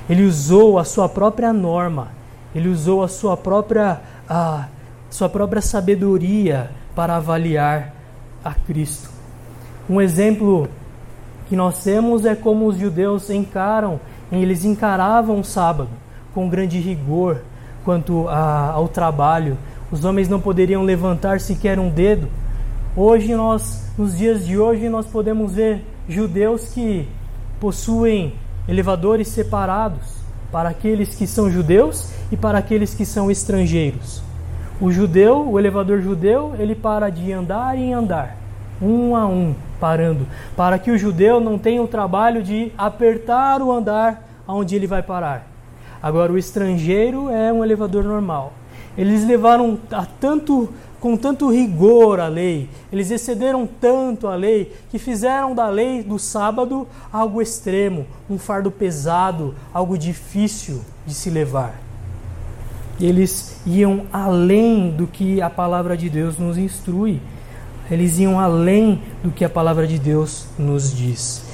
Ele 0.08 0.24
usou 0.24 0.78
a 0.78 0.84
sua 0.84 1.08
própria 1.08 1.52
norma, 1.52 2.08
ele 2.54 2.68
usou 2.68 3.02
a 3.02 3.08
sua 3.08 3.36
própria, 3.36 4.00
a 4.28 4.68
sua 5.10 5.28
própria 5.28 5.60
sabedoria 5.60 6.70
para 6.94 7.16
avaliar 7.16 7.92
a 8.44 8.54
Cristo. 8.54 9.10
Um 9.90 10.00
exemplo 10.00 10.68
que 11.48 11.56
nós 11.56 11.82
temos 11.82 12.24
é 12.24 12.36
como 12.36 12.66
os 12.66 12.76
judeus 12.76 13.28
encaram, 13.30 14.00
eles 14.30 14.64
encaravam 14.64 15.40
o 15.40 15.44
sábado 15.44 15.90
com 16.32 16.48
grande 16.48 16.78
rigor, 16.78 17.42
quanto 17.84 18.28
a, 18.28 18.70
ao 18.70 18.88
trabalho. 18.88 19.56
Os 19.90 20.04
homens 20.04 20.28
não 20.28 20.40
poderiam 20.40 20.82
levantar 20.82 21.40
sequer 21.40 21.78
um 21.78 21.90
dedo. 21.90 22.28
Hoje 22.96 23.34
nós, 23.34 23.90
nos 23.96 24.16
dias 24.16 24.46
de 24.46 24.58
hoje, 24.58 24.88
nós 24.88 25.06
podemos 25.06 25.54
ver 25.54 25.84
judeus 26.08 26.70
que 26.72 27.08
possuem 27.60 28.34
elevadores 28.68 29.28
separados 29.28 30.22
para 30.50 30.68
aqueles 30.68 31.14
que 31.14 31.26
são 31.26 31.50
judeus 31.50 32.10
e 32.30 32.36
para 32.36 32.58
aqueles 32.58 32.94
que 32.94 33.06
são 33.06 33.30
estrangeiros. 33.30 34.22
O 34.80 34.90
judeu, 34.90 35.48
o 35.48 35.58
elevador 35.58 36.00
judeu, 36.00 36.54
ele 36.58 36.74
para 36.74 37.08
de 37.08 37.32
andar 37.32 37.78
em 37.78 37.94
andar, 37.94 38.36
um 38.80 39.14
a 39.14 39.26
um, 39.26 39.54
parando, 39.80 40.26
para 40.56 40.78
que 40.78 40.90
o 40.90 40.98
judeu 40.98 41.40
não 41.40 41.56
tenha 41.56 41.82
o 41.82 41.88
trabalho 41.88 42.42
de 42.42 42.72
apertar 42.76 43.62
o 43.62 43.70
andar 43.70 44.28
aonde 44.46 44.74
ele 44.74 44.86
vai 44.86 45.02
parar. 45.02 45.51
Agora, 46.02 46.32
o 46.32 46.38
estrangeiro 46.38 47.30
é 47.30 47.52
um 47.52 47.62
elevador 47.62 48.02
normal. 48.02 48.52
Eles 48.98 49.24
levaram 49.24 49.78
a 49.90 50.04
tanto, 50.04 50.68
com 51.00 51.16
tanto 51.16 51.50
rigor 51.50 52.18
a 52.18 52.28
lei, 52.28 52.68
eles 52.92 53.10
excederam 53.10 53.66
tanto 53.66 54.26
a 54.26 54.34
lei, 54.34 54.72
que 54.90 54.98
fizeram 54.98 55.54
da 55.54 55.68
lei 55.68 56.02
do 56.02 56.18
sábado 56.18 56.86
algo 57.12 57.40
extremo, 57.40 58.06
um 58.28 58.38
fardo 58.38 58.70
pesado, 58.70 59.54
algo 59.72 59.96
difícil 59.96 60.82
de 61.06 61.14
se 61.14 61.30
levar. 61.30 61.80
Eles 63.00 63.56
iam 63.64 64.02
além 64.12 64.90
do 64.90 65.06
que 65.06 65.40
a 65.40 65.48
palavra 65.48 65.96
de 65.96 66.10
Deus 66.10 66.36
nos 66.36 66.58
instrui. 66.58 67.20
Eles 67.90 68.18
iam 68.18 68.38
além 68.38 69.02
do 69.22 69.30
que 69.30 69.44
a 69.44 69.48
palavra 69.48 69.86
de 69.86 69.98
Deus 69.98 70.46
nos 70.58 70.94
diz. 70.94 71.51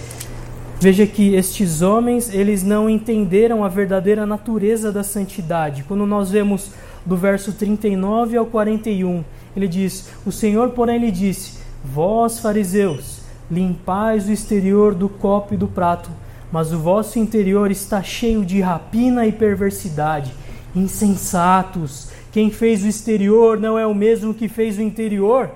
Veja 0.81 1.09
que 1.09 1.35
estes 1.35 1.83
homens, 1.83 2.33
eles 2.33 2.63
não 2.63 2.89
entenderam 2.89 3.65
a 3.65 3.69
verdadeira 3.69 4.25
natureza 4.25 4.93
da 4.93 5.03
santidade. 5.03 5.83
Quando 5.83 6.07
nós 6.07 6.31
vemos 6.31 6.71
do 7.05 7.17
verso 7.17 7.53
39 7.53 8.37
ao 8.37 8.47
41, 8.47 9.25
ele 9.57 9.67
diz: 9.67 10.09
O 10.25 10.31
Senhor, 10.31 10.71
porém, 10.71 11.01
lhe 11.01 11.11
disse: 11.11 11.59
Vós, 11.85 12.39
fariseus, 12.39 13.23
limpais 13.51 14.29
o 14.29 14.33
exterior 14.33 14.95
do 14.95 15.09
copo 15.09 15.53
e 15.53 15.57
do 15.57 15.67
prato, 15.67 16.11
mas 16.53 16.73
o 16.73 16.79
vosso 16.79 17.19
interior 17.19 17.73
está 17.73 18.01
cheio 18.01 18.45
de 18.45 18.61
rapina 18.61 19.27
e 19.27 19.33
perversidade. 19.33 20.33
Insensatos! 20.77 22.09
Quem 22.31 22.53
fez 22.53 22.85
o 22.85 22.87
exterior 22.87 23.59
não 23.59 23.77
é 23.77 23.85
o 23.85 23.95
mesmo 23.95 24.33
que 24.33 24.49
fez 24.49 24.79
o 24.79 24.83
interior? 24.83 25.51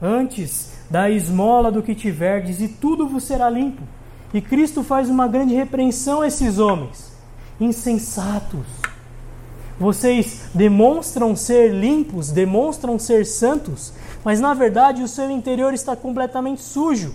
Antes, 0.00 0.74
da 0.90 1.08
esmola 1.08 1.72
do 1.72 1.82
que 1.82 1.94
tiverdes, 1.94 2.60
e 2.60 2.68
tudo 2.68 3.08
vos 3.08 3.24
será 3.24 3.48
limpo. 3.48 3.82
E 4.32 4.40
Cristo 4.40 4.82
faz 4.82 5.10
uma 5.10 5.28
grande 5.28 5.54
repreensão 5.54 6.22
a 6.22 6.26
esses 6.26 6.58
homens. 6.58 7.12
insensatos. 7.60 8.66
Vocês 9.78 10.42
demonstram 10.54 11.36
ser 11.36 11.72
limpos, 11.72 12.30
demonstram 12.30 12.98
ser 12.98 13.24
santos, 13.24 13.92
mas 14.24 14.40
na 14.40 14.54
verdade 14.54 15.02
o 15.02 15.08
seu 15.08 15.30
interior 15.30 15.72
está 15.72 15.94
completamente 15.94 16.60
sujo. 16.60 17.14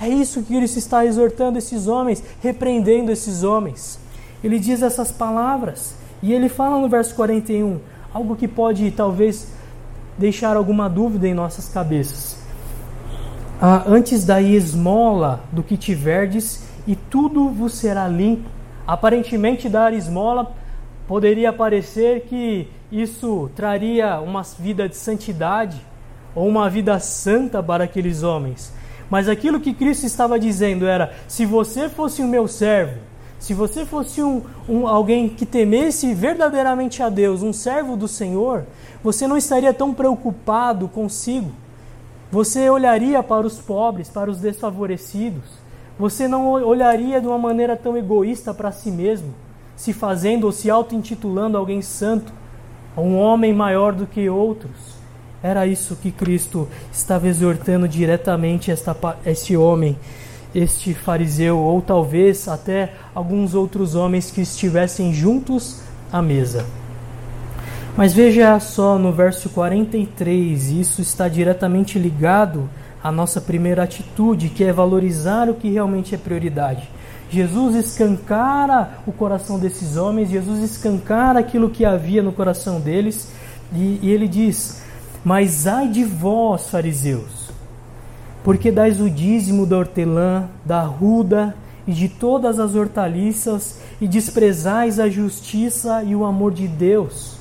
É 0.00 0.08
isso 0.08 0.42
que 0.42 0.56
Cristo 0.56 0.78
está 0.78 1.04
exortando 1.04 1.58
esses 1.58 1.86
homens, 1.86 2.22
repreendendo 2.42 3.12
esses 3.12 3.42
homens. 3.42 3.98
Ele 4.42 4.58
diz 4.58 4.82
essas 4.82 5.12
palavras 5.12 5.94
e 6.22 6.32
ele 6.32 6.48
fala 6.48 6.80
no 6.80 6.88
verso 6.88 7.14
41 7.14 7.78
algo 8.12 8.34
que 8.34 8.48
pode 8.48 8.90
talvez 8.90 9.48
deixar 10.18 10.56
alguma 10.56 10.88
dúvida 10.88 11.28
em 11.28 11.34
nossas 11.34 11.68
cabeças. 11.68 12.45
Ah, 13.60 13.84
antes 13.86 14.22
da 14.22 14.40
esmola 14.40 15.40
do 15.50 15.62
que 15.62 15.78
tiverdes, 15.78 16.62
e 16.86 16.94
tudo 16.94 17.48
vos 17.48 17.74
será 17.74 18.06
limpo. 18.06 18.50
Aparentemente, 18.86 19.66
dar 19.66 19.94
esmola 19.94 20.52
poderia 21.08 21.52
parecer 21.54 22.26
que 22.28 22.68
isso 22.92 23.50
traria 23.56 24.20
uma 24.20 24.42
vida 24.42 24.86
de 24.86 24.96
santidade 24.96 25.80
ou 26.34 26.46
uma 26.46 26.68
vida 26.68 27.00
santa 27.00 27.62
para 27.62 27.84
aqueles 27.84 28.22
homens. 28.22 28.74
Mas 29.08 29.26
aquilo 29.26 29.58
que 29.58 29.72
Cristo 29.72 30.04
estava 30.04 30.38
dizendo 30.38 30.86
era: 30.86 31.14
se 31.26 31.46
você 31.46 31.88
fosse 31.88 32.20
o 32.20 32.28
meu 32.28 32.46
servo, 32.46 32.98
se 33.38 33.54
você 33.54 33.86
fosse 33.86 34.22
um, 34.22 34.42
um, 34.68 34.86
alguém 34.86 35.30
que 35.30 35.46
temesse 35.46 36.12
verdadeiramente 36.12 37.02
a 37.02 37.08
Deus, 37.08 37.42
um 37.42 37.54
servo 37.54 37.96
do 37.96 38.06
Senhor, 38.06 38.66
você 39.02 39.26
não 39.26 39.36
estaria 39.36 39.72
tão 39.72 39.94
preocupado 39.94 40.88
consigo. 40.88 41.50
Você 42.30 42.68
olharia 42.68 43.22
para 43.22 43.46
os 43.46 43.58
pobres, 43.58 44.08
para 44.08 44.30
os 44.30 44.38
desfavorecidos. 44.38 45.44
Você 45.98 46.26
não 46.26 46.50
olharia 46.50 47.20
de 47.20 47.26
uma 47.26 47.38
maneira 47.38 47.76
tão 47.76 47.96
egoísta 47.96 48.52
para 48.52 48.72
si 48.72 48.90
mesmo, 48.90 49.32
se 49.76 49.92
fazendo 49.92 50.44
ou 50.44 50.52
se 50.52 50.68
auto-intitulando 50.68 51.56
alguém 51.56 51.80
santo, 51.80 52.32
um 52.96 53.16
homem 53.16 53.54
maior 53.54 53.92
do 53.92 54.06
que 54.06 54.28
outros. 54.28 54.96
Era 55.42 55.66
isso 55.66 55.96
que 55.96 56.10
Cristo 56.10 56.68
estava 56.92 57.28
exortando 57.28 57.86
diretamente 57.86 58.70
esta, 58.70 58.96
esse 59.24 59.56
homem, 59.56 59.96
este 60.54 60.92
fariseu, 60.94 61.58
ou 61.58 61.80
talvez 61.80 62.48
até 62.48 62.92
alguns 63.14 63.54
outros 63.54 63.94
homens 63.94 64.30
que 64.30 64.40
estivessem 64.40 65.12
juntos 65.14 65.80
à 66.12 66.20
mesa. 66.20 66.66
Mas 67.96 68.12
veja 68.12 68.60
só 68.60 68.98
no 68.98 69.10
verso 69.10 69.48
43, 69.48 70.70
isso 70.70 71.00
está 71.00 71.28
diretamente 71.28 71.98
ligado 71.98 72.68
à 73.02 73.10
nossa 73.10 73.40
primeira 73.40 73.84
atitude, 73.84 74.50
que 74.50 74.62
é 74.62 74.70
valorizar 74.70 75.48
o 75.48 75.54
que 75.54 75.70
realmente 75.70 76.14
é 76.14 76.18
prioridade. 76.18 76.90
Jesus 77.30 77.74
escancara 77.74 78.98
o 79.06 79.12
coração 79.12 79.58
desses 79.58 79.96
homens, 79.96 80.28
Jesus 80.28 80.62
escancara 80.62 81.38
aquilo 81.38 81.70
que 81.70 81.86
havia 81.86 82.22
no 82.22 82.32
coração 82.32 82.80
deles, 82.80 83.32
e, 83.72 83.98
e 84.02 84.10
ele 84.10 84.28
diz: 84.28 84.82
Mas 85.24 85.66
ai 85.66 85.88
de 85.88 86.04
vós, 86.04 86.68
fariseus, 86.68 87.50
porque 88.44 88.70
dais 88.70 89.00
o 89.00 89.08
dízimo 89.08 89.64
da 89.64 89.78
hortelã, 89.78 90.50
da 90.66 90.82
ruda 90.82 91.56
e 91.88 91.92
de 91.92 92.10
todas 92.10 92.60
as 92.60 92.74
hortaliças, 92.74 93.80
e 93.98 94.06
desprezais 94.06 95.00
a 95.00 95.08
justiça 95.08 96.02
e 96.02 96.14
o 96.14 96.26
amor 96.26 96.52
de 96.52 96.68
Deus. 96.68 97.35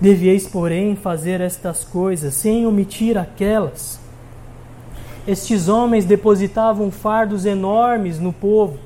Devieis, 0.00 0.48
porém, 0.48 0.96
fazer 0.96 1.42
estas 1.42 1.84
coisas 1.84 2.32
sem 2.32 2.66
omitir 2.66 3.18
aquelas. 3.18 4.00
Estes 5.28 5.68
homens 5.68 6.06
depositavam 6.06 6.90
fardos 6.90 7.44
enormes 7.44 8.18
no 8.18 8.32
povo, 8.32 8.78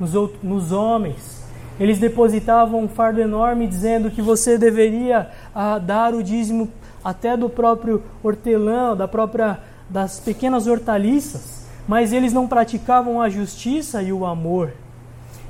nos, 0.00 0.12
nos 0.42 0.72
homens. 0.72 1.44
Eles 1.78 1.98
depositavam 1.98 2.82
um 2.82 2.88
fardo 2.88 3.20
enorme 3.20 3.68
dizendo 3.68 4.10
que 4.10 4.20
você 4.20 4.58
deveria 4.58 5.30
ah, 5.54 5.78
dar 5.78 6.12
o 6.14 6.22
dízimo 6.22 6.68
até 7.04 7.36
do 7.36 7.48
próprio 7.48 8.02
hortelã, 8.20 8.96
da 8.96 9.06
própria 9.06 9.60
das 9.88 10.18
pequenas 10.18 10.66
hortaliças, 10.66 11.64
mas 11.86 12.12
eles 12.12 12.32
não 12.32 12.48
praticavam 12.48 13.20
a 13.22 13.28
justiça 13.28 14.02
e 14.02 14.12
o 14.12 14.26
amor. 14.26 14.72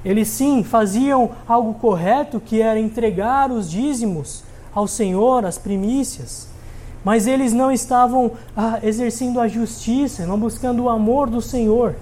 Eles 0.05 0.29
sim 0.29 0.62
faziam 0.62 1.31
algo 1.48 1.72
correto, 1.74 2.38
que 2.38 2.61
era 2.61 2.79
entregar 2.79 3.50
os 3.50 3.70
dízimos 3.70 4.44
ao 4.76 4.86
Senhor 4.86 5.46
as 5.46 5.56
primícias, 5.56 6.48
mas 7.02 7.26
eles 7.26 7.54
não 7.54 7.72
estavam 7.72 8.32
ah, 8.54 8.78
exercendo 8.82 9.40
a 9.40 9.48
justiça, 9.48 10.26
não 10.26 10.38
buscando 10.38 10.82
o 10.82 10.90
amor 10.90 11.30
do 11.30 11.40
Senhor. 11.40 11.94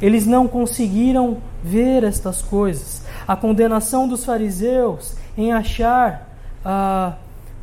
Eles 0.00 0.26
não 0.26 0.48
conseguiram 0.48 1.36
ver 1.62 2.02
estas 2.02 2.40
coisas. 2.40 3.02
A 3.28 3.36
condenação 3.36 4.08
dos 4.08 4.24
fariseus 4.24 5.14
em 5.36 5.52
achar, 5.52 6.30
ah, 6.64 7.16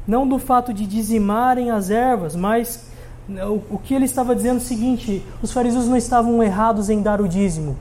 não 0.08 0.28
do 0.28 0.38
fato 0.38 0.72
de 0.72 0.86
dizimarem 0.86 1.72
as 1.72 1.90
ervas, 1.90 2.36
mas 2.36 2.86
o, 3.28 3.76
o 3.76 3.80
que 3.80 3.96
ele 3.96 4.06
estava 4.06 4.36
dizendo 4.36 4.60
é 4.60 4.64
o 4.64 4.66
seguinte: 4.66 5.26
os 5.42 5.52
fariseus 5.52 5.88
não 5.88 5.98
estavam 5.98 6.44
errados 6.44 6.92
em 6.92 7.02
dar 7.02 7.22
o 7.22 7.28
dízimo, 7.28 7.76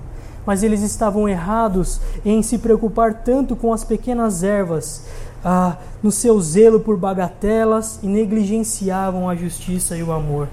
mas 0.46 0.62
eles 0.62 0.80
estavam 0.80 1.28
errados 1.28 2.00
em 2.24 2.42
se 2.42 2.56
preocupar 2.56 3.22
tanto 3.24 3.54
com 3.54 3.72
as 3.74 3.84
pequenas 3.84 4.42
ervas, 4.42 5.04
ah, 5.44 5.76
no 6.02 6.10
seu 6.10 6.40
zelo 6.40 6.80
por 6.80 6.96
bagatelas 6.96 7.98
e 8.02 8.06
negligenciavam 8.06 9.28
a 9.28 9.34
justiça 9.34 9.96
e 9.96 10.02
o 10.02 10.12
amor. 10.12 10.48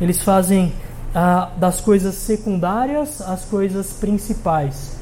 Eles 0.00 0.22
fazem 0.22 0.72
ah, 1.14 1.50
das 1.56 1.80
coisas 1.80 2.14
secundárias 2.14 3.20
as 3.20 3.44
coisas 3.44 3.92
principais. 3.92 4.96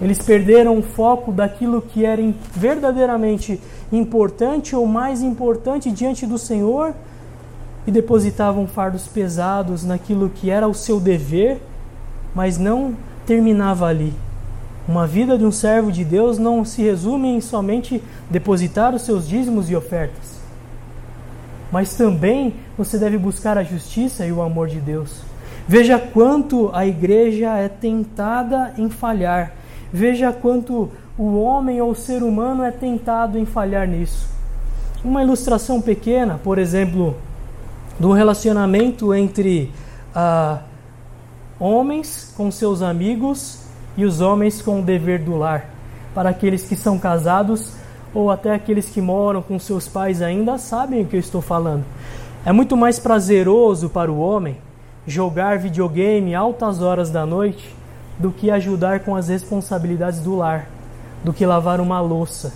Eles 0.00 0.18
perderam 0.18 0.78
o 0.78 0.82
foco 0.82 1.30
daquilo 1.30 1.80
que 1.80 2.04
era 2.04 2.20
verdadeiramente 2.52 3.60
importante 3.92 4.74
ou 4.74 4.86
mais 4.86 5.22
importante 5.22 5.90
diante 5.90 6.26
do 6.26 6.36
Senhor 6.36 6.94
e 7.86 7.90
depositavam 7.90 8.66
fardos 8.66 9.06
pesados 9.06 9.84
naquilo 9.84 10.30
que 10.30 10.50
era 10.50 10.66
o 10.66 10.74
seu 10.74 10.98
dever, 10.98 11.60
mas 12.34 12.58
não 12.58 12.96
terminava 13.24 13.86
ali. 13.86 14.12
Uma 14.86 15.06
vida 15.06 15.38
de 15.38 15.44
um 15.44 15.50
servo 15.50 15.90
de 15.90 16.04
Deus 16.04 16.38
não 16.38 16.62
se 16.62 16.82
resume 16.82 17.28
em 17.28 17.40
somente 17.40 18.02
depositar 18.28 18.94
os 18.94 19.02
seus 19.02 19.26
dízimos 19.26 19.70
e 19.70 19.76
ofertas, 19.76 20.38
mas 21.72 21.96
também 21.96 22.54
você 22.76 22.98
deve 22.98 23.16
buscar 23.16 23.56
a 23.56 23.62
justiça 23.62 24.26
e 24.26 24.32
o 24.32 24.42
amor 24.42 24.68
de 24.68 24.80
Deus. 24.80 25.22
Veja 25.66 25.98
quanto 25.98 26.70
a 26.74 26.86
igreja 26.86 27.56
é 27.56 27.68
tentada 27.68 28.74
em 28.76 28.90
falhar. 28.90 29.52
Veja 29.90 30.30
quanto 30.30 30.90
o 31.16 31.40
homem 31.40 31.80
ou 31.80 31.92
o 31.92 31.94
ser 31.94 32.22
humano 32.22 32.62
é 32.62 32.70
tentado 32.70 33.38
em 33.38 33.46
falhar 33.46 33.88
nisso. 33.88 34.28
Uma 35.02 35.22
ilustração 35.22 35.80
pequena, 35.80 36.38
por 36.44 36.58
exemplo, 36.58 37.16
do 37.98 38.12
relacionamento 38.12 39.14
entre 39.14 39.72
ah, 40.14 40.60
homens 41.58 42.34
com 42.36 42.50
seus 42.50 42.82
amigos 42.82 43.63
e 43.96 44.04
os 44.04 44.20
homens 44.20 44.60
com 44.60 44.80
o 44.80 44.82
dever 44.82 45.20
do 45.20 45.36
lar. 45.36 45.70
Para 46.14 46.30
aqueles 46.30 46.66
que 46.66 46.76
são 46.76 46.98
casados 46.98 47.72
ou 48.14 48.30
até 48.30 48.54
aqueles 48.54 48.88
que 48.88 49.00
moram 49.00 49.42
com 49.42 49.58
seus 49.58 49.88
pais 49.88 50.22
ainda 50.22 50.58
sabem 50.58 51.02
o 51.02 51.06
que 51.06 51.16
eu 51.16 51.20
estou 51.20 51.42
falando. 51.42 51.84
É 52.44 52.52
muito 52.52 52.76
mais 52.76 52.98
prazeroso 52.98 53.88
para 53.88 54.10
o 54.12 54.18
homem 54.18 54.56
jogar 55.06 55.58
videogame 55.58 56.34
altas 56.34 56.80
horas 56.80 57.10
da 57.10 57.26
noite 57.26 57.74
do 58.18 58.30
que 58.30 58.50
ajudar 58.50 59.00
com 59.00 59.16
as 59.16 59.28
responsabilidades 59.28 60.20
do 60.20 60.36
lar, 60.36 60.68
do 61.24 61.32
que 61.32 61.44
lavar 61.44 61.80
uma 61.80 62.00
louça, 62.00 62.52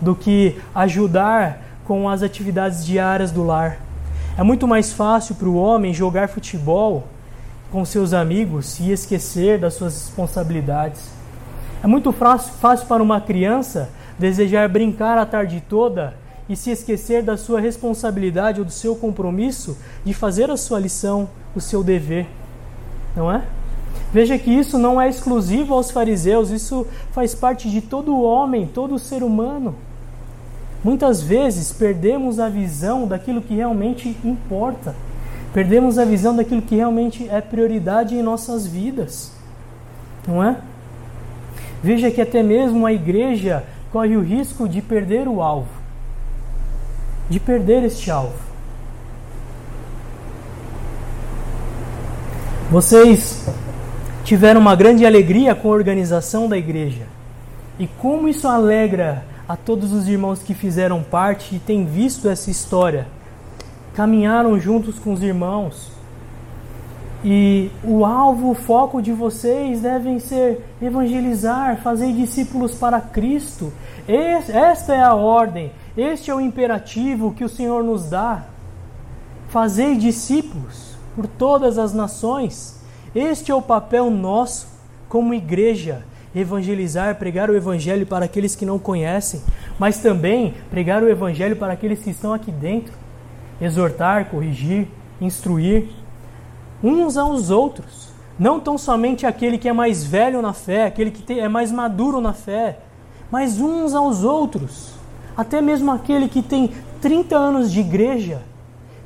do 0.00 0.14
que 0.14 0.58
ajudar 0.74 1.62
com 1.84 2.08
as 2.08 2.22
atividades 2.22 2.84
diárias 2.84 3.30
do 3.30 3.44
lar. 3.44 3.78
É 4.36 4.42
muito 4.42 4.66
mais 4.66 4.92
fácil 4.92 5.34
para 5.34 5.48
o 5.48 5.56
homem 5.56 5.92
jogar 5.92 6.28
futebol 6.28 7.04
com 7.70 7.84
seus 7.84 8.12
amigos 8.12 8.80
e 8.80 8.90
esquecer 8.90 9.58
das 9.58 9.74
suas 9.74 9.94
responsabilidades. 9.94 11.00
É 11.82 11.86
muito 11.86 12.12
fácil 12.12 12.86
para 12.86 13.02
uma 13.02 13.20
criança 13.20 13.88
desejar 14.18 14.68
brincar 14.68 15.16
a 15.16 15.24
tarde 15.24 15.62
toda 15.66 16.14
e 16.48 16.56
se 16.56 16.70
esquecer 16.70 17.22
da 17.22 17.36
sua 17.36 17.60
responsabilidade 17.60 18.60
ou 18.60 18.66
do 18.66 18.72
seu 18.72 18.96
compromisso 18.96 19.78
de 20.04 20.12
fazer 20.12 20.50
a 20.50 20.56
sua 20.56 20.80
lição, 20.80 21.28
o 21.54 21.60
seu 21.60 21.82
dever. 21.82 22.26
Não 23.16 23.32
é? 23.32 23.42
Veja 24.12 24.36
que 24.36 24.50
isso 24.50 24.76
não 24.76 25.00
é 25.00 25.08
exclusivo 25.08 25.74
aos 25.74 25.90
fariseus, 25.90 26.50
isso 26.50 26.86
faz 27.12 27.34
parte 27.34 27.70
de 27.70 27.80
todo 27.80 28.20
homem, 28.20 28.66
todo 28.66 28.98
ser 28.98 29.22
humano. 29.22 29.76
Muitas 30.82 31.22
vezes 31.22 31.72
perdemos 31.72 32.40
a 32.40 32.48
visão 32.48 33.06
daquilo 33.06 33.40
que 33.40 33.54
realmente 33.54 34.16
importa. 34.24 34.94
Perdemos 35.52 35.98
a 35.98 36.04
visão 36.04 36.34
daquilo 36.34 36.62
que 36.62 36.76
realmente 36.76 37.28
é 37.28 37.40
prioridade 37.40 38.14
em 38.14 38.22
nossas 38.22 38.66
vidas. 38.66 39.32
Não 40.26 40.42
é? 40.42 40.56
Veja 41.82 42.10
que 42.10 42.20
até 42.20 42.42
mesmo 42.42 42.86
a 42.86 42.92
igreja 42.92 43.64
corre 43.90 44.16
o 44.16 44.22
risco 44.22 44.68
de 44.68 44.80
perder 44.80 45.26
o 45.26 45.42
alvo. 45.42 45.68
De 47.28 47.40
perder 47.40 47.82
este 47.84 48.10
alvo. 48.10 48.50
Vocês 52.70 53.48
tiveram 54.24 54.60
uma 54.60 54.76
grande 54.76 55.04
alegria 55.04 55.56
com 55.56 55.72
a 55.72 55.74
organização 55.74 56.48
da 56.48 56.56
igreja. 56.56 57.02
E 57.80 57.88
como 57.88 58.28
isso 58.28 58.46
alegra 58.46 59.24
a 59.48 59.56
todos 59.56 59.92
os 59.92 60.06
irmãos 60.06 60.40
que 60.40 60.54
fizeram 60.54 61.02
parte 61.02 61.56
e 61.56 61.58
têm 61.58 61.84
visto 61.84 62.28
essa 62.28 62.48
história. 62.48 63.08
Caminharam 63.94 64.58
juntos 64.58 64.98
com 64.98 65.12
os 65.12 65.22
irmãos. 65.22 65.90
E 67.24 67.70
o 67.84 68.04
alvo, 68.04 68.50
o 68.50 68.54
foco 68.54 69.02
de 69.02 69.12
vocês 69.12 69.80
devem 69.80 70.18
ser 70.18 70.64
evangelizar, 70.80 71.82
fazer 71.82 72.12
discípulos 72.12 72.74
para 72.74 73.00
Cristo. 73.00 73.72
Esta 74.08 74.94
é 74.94 75.02
a 75.02 75.14
ordem, 75.14 75.70
este 75.96 76.30
é 76.30 76.34
o 76.34 76.40
imperativo 76.40 77.34
que 77.34 77.44
o 77.44 77.48
Senhor 77.48 77.84
nos 77.84 78.08
dá. 78.08 78.44
Fazei 79.48 79.96
discípulos 79.96 80.96
por 81.14 81.26
todas 81.26 81.78
as 81.78 81.92
nações. 81.92 82.80
Este 83.14 83.50
é 83.50 83.54
o 83.54 83.60
papel 83.60 84.10
nosso 84.10 84.68
como 85.08 85.34
igreja 85.34 86.04
evangelizar, 86.34 87.16
pregar 87.16 87.50
o 87.50 87.56
evangelho 87.56 88.06
para 88.06 88.24
aqueles 88.24 88.54
que 88.54 88.64
não 88.64 88.78
conhecem, 88.78 89.42
mas 89.78 89.98
também 89.98 90.54
pregar 90.70 91.02
o 91.02 91.08
evangelho 91.08 91.56
para 91.56 91.72
aqueles 91.72 91.98
que 91.98 92.10
estão 92.10 92.32
aqui 92.32 92.52
dentro, 92.52 92.92
exortar, 93.60 94.26
corrigir, 94.26 94.88
instruir 95.20 95.88
uns 96.82 97.16
aos 97.16 97.50
outros, 97.50 98.08
não 98.38 98.58
tão 98.58 98.78
somente 98.78 99.26
aquele 99.26 99.58
que 99.58 99.68
é 99.68 99.72
mais 99.72 100.02
velho 100.04 100.40
na 100.40 100.52
fé, 100.52 100.86
aquele 100.86 101.10
que 101.10 101.38
é 101.38 101.48
mais 101.48 101.70
maduro 101.70 102.20
na 102.20 102.32
fé, 102.32 102.78
mas 103.30 103.60
uns 103.60 103.94
aos 103.94 104.24
outros. 104.24 104.92
Até 105.36 105.60
mesmo 105.60 105.90
aquele 105.90 106.28
que 106.28 106.42
tem 106.42 106.72
30 107.00 107.36
anos 107.36 107.70
de 107.70 107.80
igreja, 107.80 108.42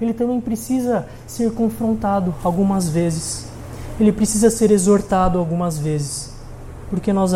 ele 0.00 0.12
também 0.12 0.40
precisa 0.40 1.08
ser 1.26 1.52
confrontado 1.52 2.34
algumas 2.44 2.88
vezes. 2.88 3.48
Ele 3.98 4.12
precisa 4.12 4.50
ser 4.50 4.70
exortado 4.70 5.38
algumas 5.38 5.78
vezes 5.78 6.34
porque 6.94 7.12
nós 7.12 7.32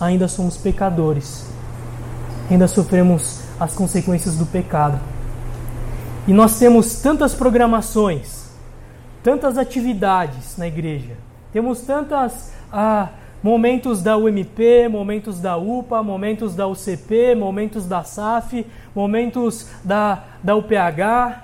ainda 0.00 0.28
somos 0.28 0.56
pecadores, 0.56 1.44
ainda 2.50 2.66
sofremos 2.66 3.40
as 3.60 3.74
consequências 3.74 4.36
do 4.36 4.46
pecado. 4.46 4.98
E 6.26 6.32
nós 6.32 6.58
temos 6.58 7.02
tantas 7.02 7.34
programações, 7.34 8.48
tantas 9.22 9.58
atividades 9.58 10.56
na 10.56 10.66
igreja, 10.66 11.18
temos 11.52 11.82
tantas 11.82 12.50
ah, 12.72 13.10
momentos 13.42 14.00
da 14.00 14.16
UMP, 14.16 14.88
momentos 14.90 15.38
da 15.38 15.58
UPA, 15.58 16.02
momentos 16.02 16.54
da 16.54 16.66
UCP, 16.66 17.34
momentos 17.34 17.84
da 17.84 18.02
SAF, 18.02 18.66
momentos 18.94 19.68
da, 19.84 20.24
da 20.42 20.56
UPH, 20.56 21.42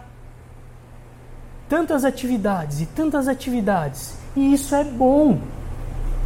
tantas 1.68 2.02
atividades 2.02 2.80
e 2.80 2.86
tantas 2.86 3.28
atividades, 3.28 4.14
e 4.34 4.54
isso 4.54 4.74
é 4.74 4.82
bom. 4.82 5.38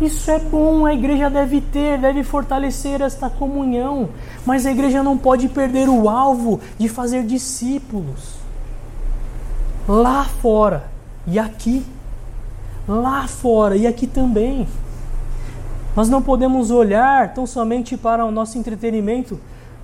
Isso 0.01 0.31
é 0.31 0.39
bom, 0.39 0.87
a 0.87 0.95
igreja 0.95 1.29
deve 1.29 1.61
ter, 1.61 1.99
deve 1.99 2.23
fortalecer 2.23 3.01
esta 3.01 3.29
comunhão, 3.29 4.11
mas 4.47 4.67
a 4.67 4.71
igreja 4.71 5.03
não 5.03 5.19
pode 5.19 5.49
perder 5.49 5.89
o 5.89 6.09
alvo 6.09 6.61
de 6.79 6.89
fazer 6.89 7.25
discípulos 7.25 8.44
lá 9.89 10.25
fora 10.25 10.85
e 11.27 11.39
aqui. 11.39 11.85
Lá 12.87 13.27
fora 13.27 13.77
e 13.77 13.87
aqui 13.87 14.07
também. 14.07 14.67
Nós 15.97 16.09
não 16.09 16.21
podemos 16.21 16.71
olhar 16.71 17.33
tão 17.33 17.47
somente 17.47 17.97
para 17.97 18.25
o 18.25 18.31
nosso 18.31 18.59
entretenimento, 18.59 19.41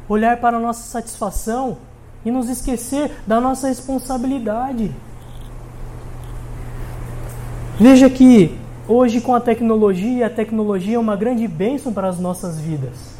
olhar 0.09 0.39
para 0.39 0.57
a 0.57 0.61
nossa 0.61 0.83
satisfação 0.83 1.79
e 2.25 2.31
nos 2.31 2.49
esquecer 2.49 3.11
da 3.27 3.41
nossa 3.41 3.69
responsabilidade. 3.69 4.91
Veja 7.79 8.11
que 8.11 8.59
Hoje, 8.93 9.21
com 9.21 9.33
a 9.33 9.39
tecnologia, 9.39 10.27
a 10.27 10.29
tecnologia 10.29 10.97
é 10.97 10.99
uma 10.99 11.15
grande 11.15 11.47
bênção 11.47 11.93
para 11.93 12.09
as 12.09 12.19
nossas 12.19 12.59
vidas. 12.59 13.15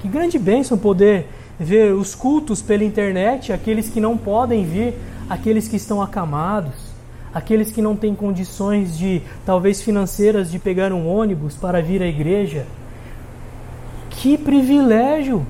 Que 0.00 0.06
grande 0.06 0.38
bênção 0.38 0.78
poder 0.78 1.26
ver 1.58 1.92
os 1.92 2.14
cultos 2.14 2.62
pela 2.62 2.84
internet, 2.84 3.52
aqueles 3.52 3.90
que 3.90 4.00
não 4.00 4.16
podem 4.16 4.64
vir, 4.64 4.94
aqueles 5.28 5.68
que 5.68 5.76
estão 5.76 6.00
acamados, 6.00 6.74
aqueles 7.32 7.70
que 7.70 7.82
não 7.82 7.94
têm 7.94 8.14
condições 8.14 8.96
de, 8.96 9.22
talvez 9.44 9.82
financeiras, 9.82 10.50
de 10.50 10.58
pegar 10.58 10.92
um 10.92 11.06
ônibus 11.06 11.54
para 11.54 11.82
vir 11.82 12.02
à 12.02 12.06
igreja. 12.06 12.66
Que 14.10 14.36
privilégio! 14.38 15.46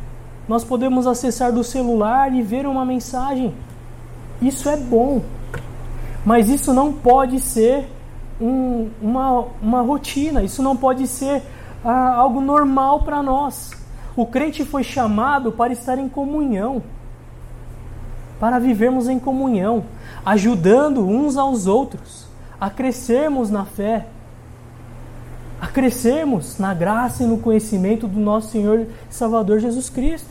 Nós 0.49 0.65
podemos 0.65 1.07
acessar 1.07 1.53
do 1.53 1.63
celular 1.63 2.35
e 2.35 2.43
ver 2.43 2.67
uma 2.67 2.85
mensagem. 2.85 3.53
Isso 4.41 4.69
é 4.69 4.77
bom. 4.77 5.23
Mas 6.25 6.49
isso 6.49 6.73
não 6.73 6.93
pode 6.93 7.39
ser 7.41 7.87
um, 8.41 8.89
uma, 9.01 9.47
uma 9.61 9.83
rotina, 9.83 10.43
isso 10.43 10.63
não 10.63 10.77
pode 10.77 11.07
ser 11.07 11.43
ah, 11.85 12.15
algo 12.15 12.41
normal 12.41 13.03
para 13.03 13.23
nós. 13.23 13.71
O 14.17 14.27
crente 14.27 14.65
foi 14.65 14.83
chamado 14.83 15.53
para 15.53 15.73
estar 15.73 15.99
em 15.99 16.09
comunhão, 16.09 16.83
para 18.39 18.59
vivermos 18.59 19.09
em 19.09 19.19
comunhão, 19.19 19.85
ajudando 20.25 21.07
uns 21.07 21.37
aos 21.37 21.67
outros, 21.67 22.27
a 22.61 22.71
crescermos 22.71 23.51
na 23.51 23.65
fé, 23.65 24.07
a 25.61 25.67
crescermos 25.67 26.59
na 26.59 26.73
graça 26.73 27.25
e 27.25 27.27
no 27.27 27.39
conhecimento 27.39 28.07
do 28.07 28.21
nosso 28.21 28.51
Senhor 28.51 28.81
e 28.81 29.15
Salvador 29.15 29.59
Jesus 29.59 29.91
Cristo. 29.91 30.29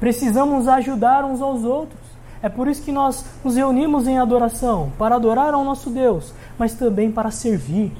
Precisamos 0.00 0.68
ajudar 0.68 1.24
uns 1.24 1.40
aos 1.40 1.64
outros. 1.64 2.00
É 2.42 2.48
por 2.48 2.68
isso 2.68 2.82
que 2.82 2.92
nós 2.92 3.24
nos 3.42 3.56
reunimos 3.56 4.06
em 4.06 4.18
adoração, 4.18 4.92
para 4.98 5.16
adorar 5.16 5.54
ao 5.54 5.64
nosso 5.64 5.90
Deus, 5.90 6.34
mas 6.58 6.74
também 6.74 7.10
para 7.10 7.30
servir. 7.30 7.92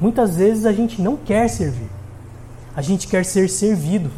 Muitas 0.00 0.36
vezes 0.36 0.66
a 0.66 0.72
gente 0.72 1.00
não 1.00 1.16
quer 1.16 1.48
servir, 1.48 1.88
a 2.74 2.82
gente 2.82 3.06
quer 3.06 3.24
ser 3.24 3.48
servido. 3.48 4.10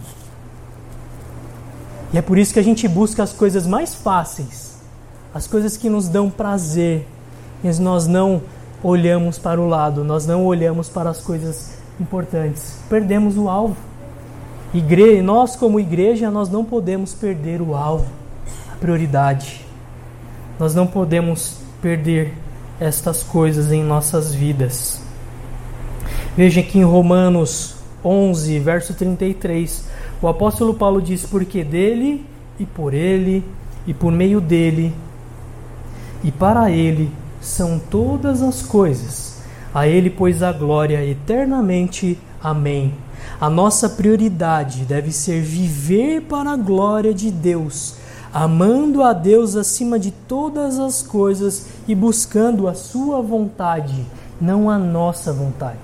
E 2.12 2.18
é 2.18 2.22
por 2.22 2.36
isso 2.36 2.52
que 2.52 2.58
a 2.58 2.62
gente 2.62 2.86
busca 2.86 3.22
as 3.22 3.32
coisas 3.32 3.66
mais 3.66 3.94
fáceis, 3.94 4.76
as 5.34 5.46
coisas 5.46 5.76
que 5.76 5.88
nos 5.88 6.08
dão 6.08 6.28
prazer, 6.28 7.06
mas 7.64 7.78
nós 7.78 8.06
não 8.06 8.42
olhamos 8.82 9.38
para 9.38 9.60
o 9.60 9.66
lado, 9.66 10.04
nós 10.04 10.26
não 10.26 10.44
olhamos 10.44 10.88
para 10.88 11.08
as 11.08 11.20
coisas 11.20 11.78
importantes. 12.00 12.76
Perdemos 12.88 13.38
o 13.38 13.48
alvo. 13.48 13.76
Igre 14.74 15.22
nós, 15.22 15.54
como 15.54 15.78
igreja, 15.78 16.30
nós 16.30 16.48
não 16.48 16.64
podemos 16.64 17.14
perder 17.14 17.62
o 17.62 17.74
alvo, 17.74 18.06
a 18.72 18.76
prioridade. 18.76 19.64
Nós 20.58 20.74
não 20.74 20.86
podemos 20.86 21.58
perder 21.80 22.34
estas 22.80 23.22
coisas 23.22 23.70
em 23.70 23.82
nossas 23.82 24.34
vidas. 24.34 25.00
Veja 26.36 26.60
aqui 26.60 26.78
em 26.78 26.84
Romanos 26.84 27.76
11, 28.04 28.58
verso 28.58 28.94
33, 28.94 29.84
o 30.22 30.28
apóstolo 30.28 30.74
Paulo 30.74 31.02
diz: 31.02 31.26
Porque 31.26 31.62
dele, 31.62 32.24
e 32.58 32.64
por 32.64 32.94
ele, 32.94 33.44
e 33.86 33.92
por 33.92 34.12
meio 34.12 34.40
dele, 34.40 34.94
e 36.22 36.30
para 36.30 36.70
ele 36.70 37.10
são 37.40 37.78
todas 37.78 38.40
as 38.40 38.62
coisas. 38.62 39.42
A 39.74 39.86
ele, 39.86 40.08
pois, 40.08 40.42
a 40.42 40.52
glória 40.52 41.04
eternamente. 41.04 42.18
Amém. 42.42 42.94
A 43.40 43.50
nossa 43.50 43.88
prioridade 43.88 44.84
deve 44.84 45.12
ser 45.12 45.40
viver 45.40 46.22
para 46.22 46.52
a 46.52 46.56
glória 46.56 47.12
de 47.12 47.30
Deus 47.30 47.96
amando 48.32 49.02
a 49.02 49.12
Deus 49.12 49.56
acima 49.56 49.98
de 49.98 50.10
todas 50.10 50.78
as 50.78 51.02
coisas 51.02 51.66
e 51.86 51.94
buscando 51.94 52.66
a 52.66 52.74
Sua 52.74 53.20
vontade, 53.20 54.06
não 54.40 54.70
a 54.70 54.78
nossa 54.78 55.32
vontade. 55.32 55.78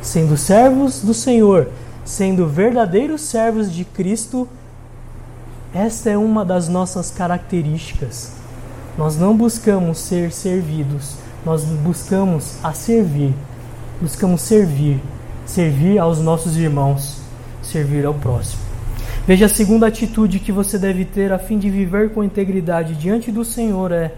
Sendo 0.00 0.36
servos 0.36 1.00
do 1.00 1.14
Senhor, 1.14 1.68
sendo 2.04 2.46
verdadeiros 2.46 3.20
servos 3.22 3.72
de 3.72 3.84
Cristo, 3.84 4.48
esta 5.74 6.10
é 6.10 6.18
uma 6.18 6.44
das 6.44 6.68
nossas 6.68 7.10
características. 7.10 8.32
Nós 8.98 9.16
não 9.16 9.36
buscamos 9.36 9.98
ser 9.98 10.32
servidos, 10.32 11.16
nós 11.44 11.64
buscamos 11.64 12.56
a 12.62 12.72
servir. 12.72 13.34
Buscamos 14.00 14.42
servir, 14.42 15.00
servir 15.46 15.98
aos 15.98 16.18
nossos 16.18 16.56
irmãos, 16.56 17.20
servir 17.62 18.04
ao 18.04 18.12
próximo. 18.12 18.60
Veja 19.26 19.46
a 19.46 19.48
segunda 19.48 19.86
atitude 19.86 20.40
que 20.40 20.50
você 20.50 20.76
deve 20.76 21.04
ter 21.04 21.32
a 21.32 21.38
fim 21.38 21.56
de 21.56 21.70
viver 21.70 22.12
com 22.12 22.24
integridade 22.24 22.94
diante 22.94 23.30
do 23.30 23.44
Senhor 23.44 23.92
é 23.92 24.12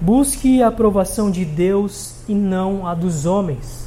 busque 0.00 0.62
a 0.62 0.68
aprovação 0.68 1.30
de 1.30 1.44
Deus 1.44 2.16
e 2.28 2.34
não 2.34 2.86
a 2.86 2.94
dos 2.94 3.24
homens. 3.24 3.85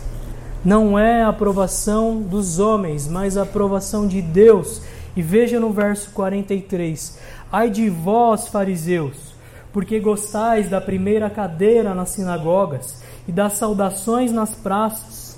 Não 0.64 1.00
é 1.00 1.24
a 1.24 1.30
aprovação 1.30 2.22
dos 2.22 2.60
homens, 2.60 3.08
mas 3.08 3.38
a 3.38 3.44
aprovação 3.44 4.08
de 4.08 4.22
Deus. 4.22 4.82
E 5.16 5.22
veja 5.22 5.60
no 5.60 5.72
verso 5.72 6.12
43: 6.12 7.20
Ai 7.52 7.70
de 7.70 7.90
vós, 7.90 8.48
fariseus, 8.48 9.34
porque 9.72 10.00
gostais 10.00 10.70
da 10.70 10.82
primeira 10.82 11.30
cadeira 11.30 11.96
nas 11.96 12.10
sinagogas 12.10 13.02
e 13.28 13.32
das 13.32 13.54
saudações 13.54 14.32
nas 14.32 14.54
praças 14.54 15.30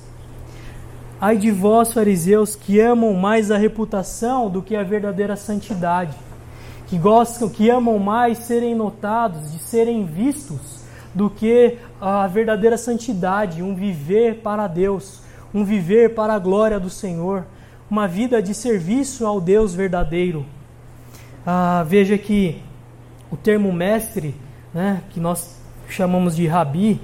Ai 1.21 1.37
de 1.37 1.51
vós, 1.51 1.93
fariseus, 1.93 2.55
que 2.55 2.79
amam 2.79 3.13
mais 3.13 3.51
a 3.51 3.57
reputação 3.57 4.49
do 4.49 4.59
que 4.59 4.75
a 4.75 4.81
verdadeira 4.81 5.35
santidade, 5.35 6.17
que 6.87 6.97
gostam, 6.97 7.47
que 7.47 7.69
amam 7.69 7.99
mais 7.99 8.39
serem 8.39 8.73
notados, 8.73 9.51
de 9.51 9.59
serem 9.59 10.03
vistos, 10.03 10.81
do 11.13 11.29
que 11.29 11.77
a 12.01 12.25
verdadeira 12.25 12.79
santidade, 12.79 13.61
um 13.61 13.75
viver 13.75 14.37
para 14.41 14.65
Deus, 14.65 15.21
um 15.53 15.63
viver 15.63 16.15
para 16.15 16.33
a 16.33 16.39
glória 16.39 16.79
do 16.79 16.89
Senhor, 16.89 17.45
uma 17.89 18.07
vida 18.07 18.41
de 18.41 18.55
serviço 18.55 19.23
ao 19.23 19.39
Deus 19.39 19.75
verdadeiro. 19.75 20.43
Ah, 21.45 21.85
veja 21.87 22.17
que 22.17 22.59
o 23.29 23.37
termo 23.37 23.71
mestre, 23.71 24.33
né, 24.73 25.03
que 25.11 25.19
nós 25.19 25.57
chamamos 25.87 26.35
de 26.35 26.47
rabi, 26.47 26.99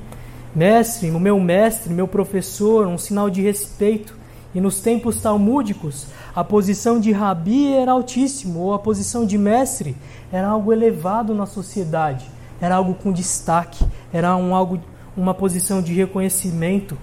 mestre, 0.56 1.12
o 1.12 1.20
meu 1.20 1.40
mestre, 1.40 1.94
meu 1.94 2.08
professor, 2.08 2.88
um 2.88 2.98
sinal 2.98 3.30
de 3.30 3.42
respeito. 3.42 4.18
E 4.56 4.60
nos 4.60 4.80
tempos 4.80 5.22
talmúdicos, 5.22 6.08
a 6.36 6.44
posição 6.44 7.00
de 7.00 7.12
rabi 7.12 7.72
era 7.74 7.92
altíssimo, 7.92 8.62
ou 8.62 8.74
a 8.74 8.80
posição 8.80 9.26
de 9.26 9.38
mestre 9.38 9.96
era 10.32 10.48
algo 10.48 10.74
elevado 10.74 11.36
na 11.36 11.46
sociedade, 11.46 12.26
era 12.62 12.76
algo 12.76 12.94
com 12.96 13.12
destaque, 13.12 13.86
era 14.12 14.36
um 14.36 14.56
algo, 14.56 14.80
uma 15.16 15.34
posição 15.34 15.82
de 15.82 15.94
reconhecimento. 15.94 16.98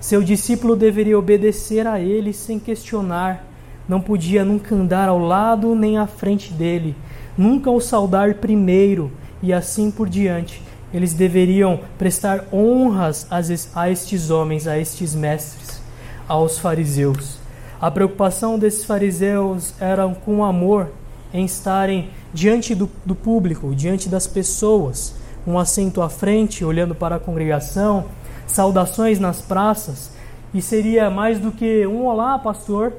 Seu 0.00 0.22
discípulo 0.22 0.74
deveria 0.74 1.18
obedecer 1.18 1.86
a 1.86 2.00
ele 2.00 2.32
sem 2.32 2.58
questionar, 2.58 3.44
não 3.88 4.00
podia 4.00 4.44
nunca 4.44 4.74
andar 4.74 5.08
ao 5.08 5.18
lado 5.18 5.74
nem 5.74 5.98
à 5.98 6.06
frente 6.06 6.52
dele, 6.52 6.96
nunca 7.36 7.70
o 7.70 7.80
saudar 7.80 8.34
primeiro 8.34 9.12
e 9.42 9.52
assim 9.52 9.90
por 9.90 10.08
diante. 10.08 10.62
Eles 10.92 11.14
deveriam 11.14 11.80
prestar 11.96 12.44
honras 12.52 13.26
a 13.74 13.90
estes 13.90 14.28
homens, 14.28 14.66
a 14.66 14.78
estes 14.78 15.14
mestres, 15.14 15.80
aos 16.28 16.58
fariseus. 16.58 17.38
A 17.80 17.90
preocupação 17.90 18.58
desses 18.58 18.84
fariseus 18.84 19.74
era 19.80 20.06
com 20.08 20.44
amor 20.44 20.90
em 21.32 21.44
estarem 21.44 22.10
diante 22.32 22.74
do, 22.74 22.90
do 23.04 23.14
público, 23.14 23.74
diante 23.74 24.08
das 24.08 24.26
pessoas, 24.26 25.14
um 25.46 25.58
assento 25.58 26.02
à 26.02 26.08
frente, 26.08 26.64
olhando 26.64 26.94
para 26.94 27.16
a 27.16 27.18
congregação, 27.18 28.06
saudações 28.46 29.18
nas 29.18 29.40
praças, 29.40 30.12
e 30.54 30.60
seria 30.60 31.10
mais 31.10 31.38
do 31.38 31.50
que 31.50 31.86
um 31.86 32.06
olá, 32.06 32.38
pastor, 32.38 32.92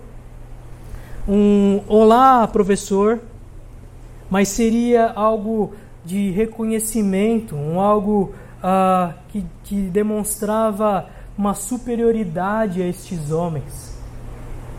um 1.27 1.81
olá, 1.87 2.47
professor, 2.47 3.19
mas 4.29 4.49
seria 4.49 5.11
algo 5.11 5.73
de 6.03 6.31
reconhecimento, 6.31 7.55
um 7.55 7.79
algo 7.79 8.33
uh, 8.63 9.13
que, 9.29 9.45
que 9.63 9.75
demonstrava 9.75 11.07
uma 11.37 11.53
superioridade 11.53 12.81
a 12.81 12.87
estes 12.87 13.31
homens. 13.31 13.92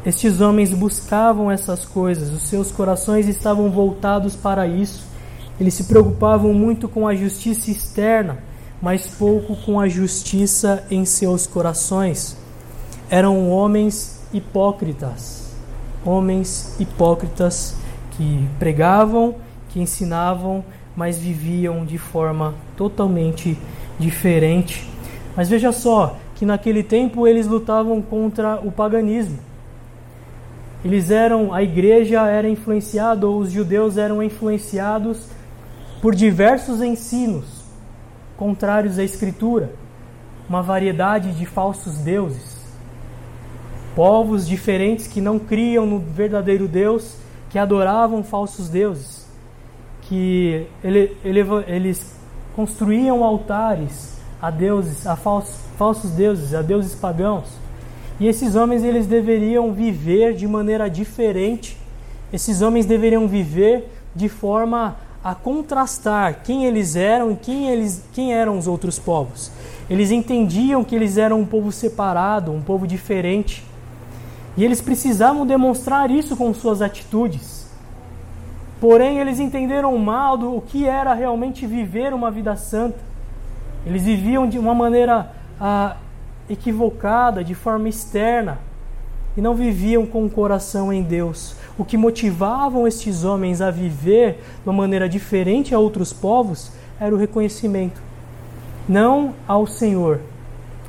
Estes 0.07 0.39
homens 0.39 0.71
buscavam 0.71 1.51
essas 1.51 1.87
coisas, 1.87 2.31
os 2.31 2.43
seus 2.43 2.71
corações 2.71 3.27
estavam 3.27 3.71
voltados 3.71 4.37
para 4.37 4.67
isso. 4.67 5.07
Eles 5.59 5.73
se 5.73 5.85
preocupavam 5.85 6.53
muito 6.53 6.91
com 6.91 7.09
a 7.09 7.15
justiça 7.15 7.71
externa, 7.71 8.37
mas 8.83 9.07
pouco 9.07 9.57
com 9.57 9.81
a 9.81 9.89
justiça 9.89 10.85
em 10.91 11.07
seus 11.07 11.47
corações. 11.47 12.37
Eram 13.09 13.49
homens 13.49 14.21
hipócritas, 14.31 15.55
homens 16.05 16.79
hipócritas 16.79 17.75
que 18.11 18.47
pregavam, 18.59 19.37
que 19.71 19.81
ensinavam, 19.81 20.63
mas 20.95 21.17
viviam 21.17 21.83
de 21.83 21.97
forma 21.97 22.53
totalmente 22.77 23.57
diferente. 23.99 24.87
Mas 25.35 25.49
veja 25.49 25.73
só 25.73 26.19
que 26.35 26.45
naquele 26.45 26.83
tempo 26.83 27.27
eles 27.27 27.47
lutavam 27.47 28.03
contra 28.03 28.57
o 28.63 28.71
paganismo. 28.71 29.54
Eles 30.85 31.11
eram, 31.11 31.53
a 31.53 31.63
igreja 31.63 32.27
era 32.29 32.49
influenciada, 32.49 33.27
ou 33.27 33.39
os 33.39 33.51
judeus 33.51 33.97
eram 33.97 34.23
influenciados 34.23 35.29
por 36.03 36.15
diversos 36.15 36.83
ensinos 36.83 37.65
contrários 38.37 38.99
à 38.99 39.03
Escritura, 39.03 39.73
uma 40.47 40.61
variedade 40.61 41.33
de 41.33 41.47
falsos 41.47 41.97
deuses, 41.99 42.63
povos 43.97 44.47
diferentes 44.47 45.07
que 45.07 45.21
não 45.21 45.39
criam 45.39 45.87
no 45.87 46.01
verdadeiro 46.01 46.69
Deus, 46.69 47.17
que 47.49 47.59
adoravam 47.59 48.23
falsos 48.23 48.69
deuses. 48.69 49.25
Que 50.03 50.67
ele, 50.83 51.17
ele, 51.25 51.41
eles 51.67 52.15
construíam 52.55 53.25
altares 53.25 54.19
a 54.43 54.51
deuses, 54.51 55.07
a 55.07 55.17
falsos, 55.17 55.57
falsos 55.79 56.11
deuses, 56.11 56.53
a 56.55 56.61
deuses 56.61 56.95
pagãos. 56.95 57.64
E 58.21 58.29
esses 58.29 58.55
homens 58.55 58.85
eles 58.85 59.07
deveriam 59.07 59.73
viver 59.73 60.35
de 60.35 60.47
maneira 60.47 60.89
diferente. 60.89 61.77
Esses 62.33 62.63
homens 62.63 62.87
deveriam 62.87 63.27
viver 63.27 63.91
de 64.15 64.29
forma 64.29 64.97
a 65.23 65.35
contrastar 65.35 66.43
quem 66.45 66.67
eles 66.67 66.97
eram 66.97 67.33
e 67.33 67.37
quem, 67.37 67.71
eles, 67.71 68.05
quem 68.13 68.35
eram 68.35 68.59
os 68.59 68.67
outros 68.67 68.99
povos. 68.99 69.51
Eles 69.89 70.11
entendiam 70.11 70.85
que 70.85 70.95
eles 70.95 71.17
eram 71.17 71.41
um 71.41 71.47
povo 71.47 71.73
separado, 71.73 72.53
um 72.53 72.61
povo 72.61 72.87
diferente. 72.87 73.65
E 74.57 74.65
eles 74.65 74.81
precisavam 74.81 75.47
demonstrar 75.47 76.11
isso 76.11 76.37
com 76.37 76.53
suas 76.55 76.81
atitudes. 76.81 77.65
Porém, 78.81 79.19
eles 79.19 79.41
entenderam 79.41 79.97
mal 79.99 80.37
do 80.37 80.61
que 80.61 80.87
era 80.87 81.15
realmente 81.15 81.67
viver 81.67 82.13
uma 82.13 82.31
vida 82.31 82.55
santa. 82.55 82.99
Eles 83.87 84.03
viviam 84.03 84.47
de 84.49 84.59
uma 84.59 84.75
maneira 84.75 85.31
ah, 85.61 85.97
equivocada, 86.49 87.43
de 87.43 87.55
forma 87.55 87.89
externa, 87.89 88.59
e 89.37 89.41
não 89.41 89.55
viviam 89.55 90.07
com 90.07 90.25
o 90.25 90.31
coração 90.31 90.93
em 90.93 91.03
Deus. 91.03 91.57
O 91.77 91.85
que 91.85 91.97
motivavam 91.97 92.87
estes 92.87 93.25
homens 93.25 93.61
a 93.61 93.71
viver 93.71 94.35
de 94.63 94.69
uma 94.69 94.73
maneira 94.73 95.09
diferente 95.09 95.75
a 95.75 95.79
outros 95.79 96.13
povos 96.13 96.71
era 97.01 97.15
o 97.15 97.19
reconhecimento, 97.19 98.01
não 98.89 99.35
ao 99.49 99.67
Senhor, 99.67 100.21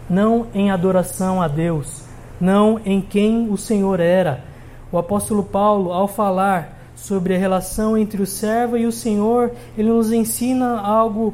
não 0.10 0.48
em 0.54 0.70
adoração 0.70 1.42
a 1.42 1.48
Deus, 1.48 2.04
não 2.40 2.80
em 2.86 3.02
quem 3.02 3.50
o 3.50 3.58
Senhor 3.58 4.00
era. 4.00 4.44
O 4.92 4.98
apóstolo 4.98 5.44
Paulo, 5.44 5.92
ao 5.92 6.08
falar 6.08 6.78
sobre 6.96 7.36
a 7.36 7.38
relação 7.38 7.98
entre 7.98 8.22
o 8.22 8.28
servo 8.28 8.78
e 8.78 8.86
o 8.86 8.92
Senhor, 8.92 9.52
ele 9.78 9.90
nos 9.90 10.12
ensina 10.12 10.80
algo, 10.80 11.34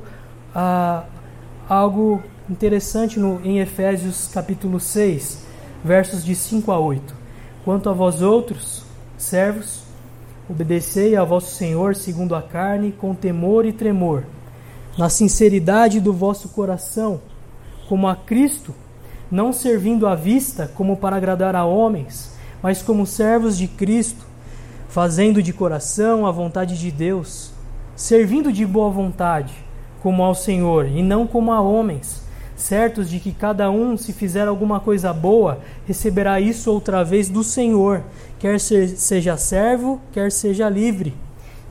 ah, 0.55 1.03
algo 1.67 2.23
interessante 2.52 3.18
no, 3.18 3.40
em 3.46 3.60
Efésios 3.60 4.30
capítulo 4.34 4.78
6, 4.78 5.46
versos 5.86 6.24
de 6.24 6.36
5 6.36 6.70
a 6.70 6.78
8. 6.78 7.16
Quanto 7.64 7.90
a 7.90 7.94
vós 7.94 8.22
outros, 8.22 8.84
servos, 9.18 9.84
obedecei 10.50 11.16
a 11.16 11.24
vosso 11.24 11.56
Senhor 11.56 11.96
segundo 11.96 12.36
a 12.36 12.42
carne, 12.42 12.92
com 12.92 13.16
temor 13.16 13.66
e 13.66 13.72
tremor, 13.72 14.26
na 14.98 15.08
sinceridade 15.08 16.02
do 16.02 16.12
vosso 16.12 16.50
coração, 16.50 17.22
como 17.88 18.06
a 18.06 18.18
Cristo, 18.18 18.76
não 19.32 19.54
servindo 19.54 20.06
à 20.06 20.14
vista 20.14 20.70
como 20.76 20.98
para 20.98 21.16
agradar 21.16 21.56
a 21.56 21.64
homens, 21.64 22.36
mas 22.62 22.82
como 22.82 23.06
servos 23.06 23.58
de 23.58 23.70
Cristo, 23.70 24.26
fazendo 24.90 25.42
de 25.42 25.54
coração 25.54 26.28
a 26.28 26.32
vontade 26.32 26.78
de 26.78 26.92
Deus, 26.92 27.52
servindo 27.96 28.52
de 28.52 28.66
boa 28.66 28.90
vontade, 28.90 29.54
como 30.04 30.22
ao 30.22 30.36
Senhor, 30.36 30.86
e 30.88 31.02
não 31.02 31.26
como 31.26 31.54
a 31.54 31.62
homens, 31.62 32.20
certos 32.62 33.10
de 33.10 33.19
que 33.19 33.32
cada 33.32 33.69
um, 33.69 33.97
se 33.97 34.13
fizer 34.13 34.47
alguma 34.47 34.80
coisa 34.80 35.12
boa, 35.12 35.60
receberá 35.86 36.39
isso 36.39 36.71
outra 36.71 37.04
vez 37.04 37.30
do 37.30 37.43
Senhor, 37.43 38.04
quer 38.39 38.60
seja 38.60 39.38
servo, 39.38 40.00
quer 40.12 40.32
seja 40.32 40.69
livre. 40.69 41.13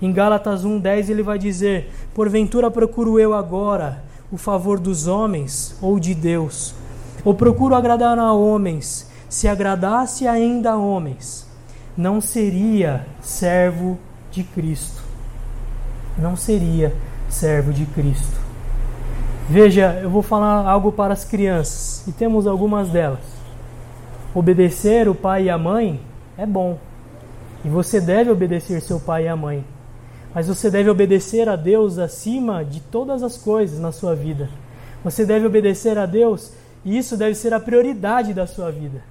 Em 0.02 0.12
Gálatas 0.12 0.64
1,10 0.64 1.10
ele 1.10 1.22
vai 1.22 1.38
dizer: 1.38 1.90
Porventura 2.14 2.70
procuro 2.70 3.18
eu 3.18 3.34
agora 3.34 4.02
o 4.32 4.36
favor 4.36 4.80
dos 4.80 5.06
homens 5.06 5.76
ou 5.80 6.00
de 6.00 6.14
Deus? 6.14 6.74
Ou 7.24 7.34
procuro 7.34 7.74
agradar 7.74 8.18
a 8.18 8.32
homens, 8.32 9.08
se 9.28 9.46
agradasse 9.46 10.26
ainda 10.26 10.72
a 10.72 10.76
homens? 10.76 11.50
não 12.00 12.18
seria 12.18 13.06
servo 13.20 13.98
de 14.30 14.42
Cristo. 14.42 15.02
Não 16.16 16.34
seria 16.34 16.96
servo 17.28 17.74
de 17.74 17.84
Cristo. 17.84 18.39
Veja, 19.50 19.98
eu 20.00 20.08
vou 20.08 20.22
falar 20.22 20.64
algo 20.64 20.92
para 20.92 21.12
as 21.12 21.24
crianças, 21.24 22.06
e 22.06 22.12
temos 22.12 22.46
algumas 22.46 22.88
delas. 22.88 23.18
Obedecer 24.32 25.08
o 25.08 25.14
pai 25.14 25.46
e 25.46 25.50
a 25.50 25.58
mãe 25.58 26.00
é 26.38 26.46
bom. 26.46 26.78
E 27.64 27.68
você 27.68 28.00
deve 28.00 28.30
obedecer 28.30 28.80
seu 28.80 29.00
pai 29.00 29.24
e 29.24 29.28
a 29.28 29.34
mãe. 29.34 29.64
Mas 30.32 30.46
você 30.46 30.70
deve 30.70 30.88
obedecer 30.88 31.48
a 31.48 31.56
Deus 31.56 31.98
acima 31.98 32.64
de 32.64 32.78
todas 32.78 33.24
as 33.24 33.36
coisas 33.36 33.80
na 33.80 33.90
sua 33.90 34.14
vida. 34.14 34.48
Você 35.02 35.26
deve 35.26 35.46
obedecer 35.46 35.98
a 35.98 36.06
Deus 36.06 36.52
e 36.84 36.96
isso 36.96 37.16
deve 37.16 37.34
ser 37.34 37.52
a 37.52 37.58
prioridade 37.58 38.32
da 38.32 38.46
sua 38.46 38.70
vida. 38.70 39.02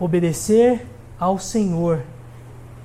Obedecer 0.00 0.84
ao 1.20 1.38
Senhor. 1.38 2.02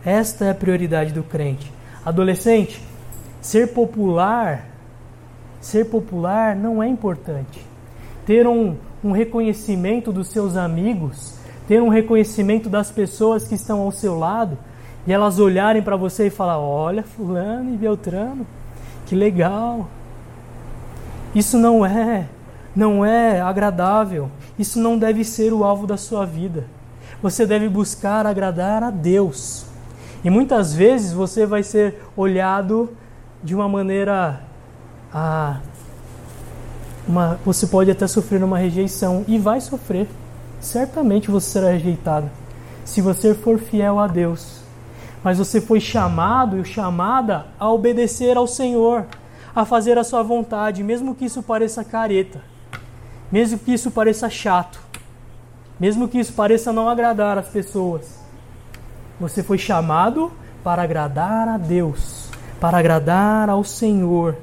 Esta 0.05 0.45
é 0.45 0.51
a 0.51 0.55
prioridade 0.55 1.12
do 1.12 1.23
crente. 1.23 1.73
Adolescente, 2.05 2.79
ser 3.41 3.73
popular, 3.73 4.66
ser 5.60 5.86
popular 5.86 6.56
não 6.56 6.82
é 6.82 6.88
importante. 6.88 7.65
Ter 8.26 8.48
um, 8.48 8.76
um 9.04 9.12
reconhecimento 9.12 10.12
dos 10.12 10.28
seus 10.28 10.56
amigos, 10.56 11.36
ter 11.67 11.82
um 11.82 11.89
reconhecimento 11.89 12.70
das 12.70 12.91
pessoas 12.91 13.48
que 13.48 13.56
estão 13.56 13.82
ao 13.82 13.91
seu 13.91 14.17
lado 14.17 14.58
e 15.08 15.13
elas 15.13 15.39
olharem 15.39 15.82
para 15.82 15.96
você 15.96 16.28
e 16.28 16.30
falar: 16.30 16.60
Olha, 16.60 17.02
Fulano 17.02 17.74
e 17.74 17.78
Beltrano, 17.78 18.46
que 19.06 19.15
legal. 19.15 19.88
Isso 21.34 21.58
não 21.58 21.86
é, 21.86 22.28
não 22.76 23.06
é 23.06 23.39
agradável. 23.39 24.30
Isso 24.60 24.80
não 24.80 24.98
deve 24.98 25.24
ser 25.24 25.54
o 25.54 25.63
alvo 25.63 25.88
da 25.88 25.98
sua 25.98 26.26
vida. 26.26 26.65
Você 27.22 27.46
deve 27.46 27.70
buscar 27.70 28.26
agradar 28.26 28.84
a 28.84 28.89
Deus. 28.89 29.65
E 30.24 30.30
muitas 30.30 30.74
vezes 30.74 31.13
você 31.13 31.46
vai 31.46 31.63
ser 31.63 32.02
olhado 32.15 32.89
de 33.43 33.56
uma 33.56 33.70
maneira. 33.70 34.41
Ah, 35.13 35.60
uma, 37.08 37.39
você 37.46 37.65
pode 37.65 37.89
até 37.89 38.06
sofrer 38.08 38.43
uma 38.43 38.58
rejeição 38.58 39.24
e 39.28 39.38
vai 39.38 39.62
sofrer. 39.62 40.08
Certamente 40.60 41.32
você 41.32 41.52
será 41.52 41.70
rejeitado 41.72 42.30
se 42.88 43.02
você 43.02 43.36
for 43.36 43.60
fiel 43.60 44.00
a 44.00 44.08
Deus. 44.08 44.62
Mas 45.24 45.38
você 45.38 45.60
foi 45.60 45.80
chamado 45.80 46.58
e 46.58 46.65
chamada 46.65 47.48
a 47.60 47.70
obedecer 47.70 48.38
ao 48.38 48.48
Senhor, 48.48 49.06
a 49.54 49.65
fazer 49.65 49.98
a 49.98 50.04
sua 50.04 50.24
vontade, 50.24 50.84
mesmo 50.84 51.13
que 51.13 51.26
isso 51.26 51.43
pareça 51.43 51.84
careta, 51.84 52.41
mesmo 53.30 53.60
que 53.60 53.74
isso 53.74 53.91
pareça 53.91 54.30
chato, 54.30 54.80
mesmo 55.78 56.08
que 56.08 56.17
isso 56.17 56.32
pareça 56.34 56.72
não 56.72 56.88
agradar 56.88 57.38
as 57.38 57.48
pessoas. 57.48 58.20
Você 59.20 59.43
foi 59.43 59.58
chamado 59.58 60.32
para 60.63 60.84
agradar 60.84 61.48
a 61.50 61.58
Deus, 61.58 62.30
para 62.60 62.78
agradar 62.78 63.50
ao 63.50 63.63
Senhor. 63.63 64.38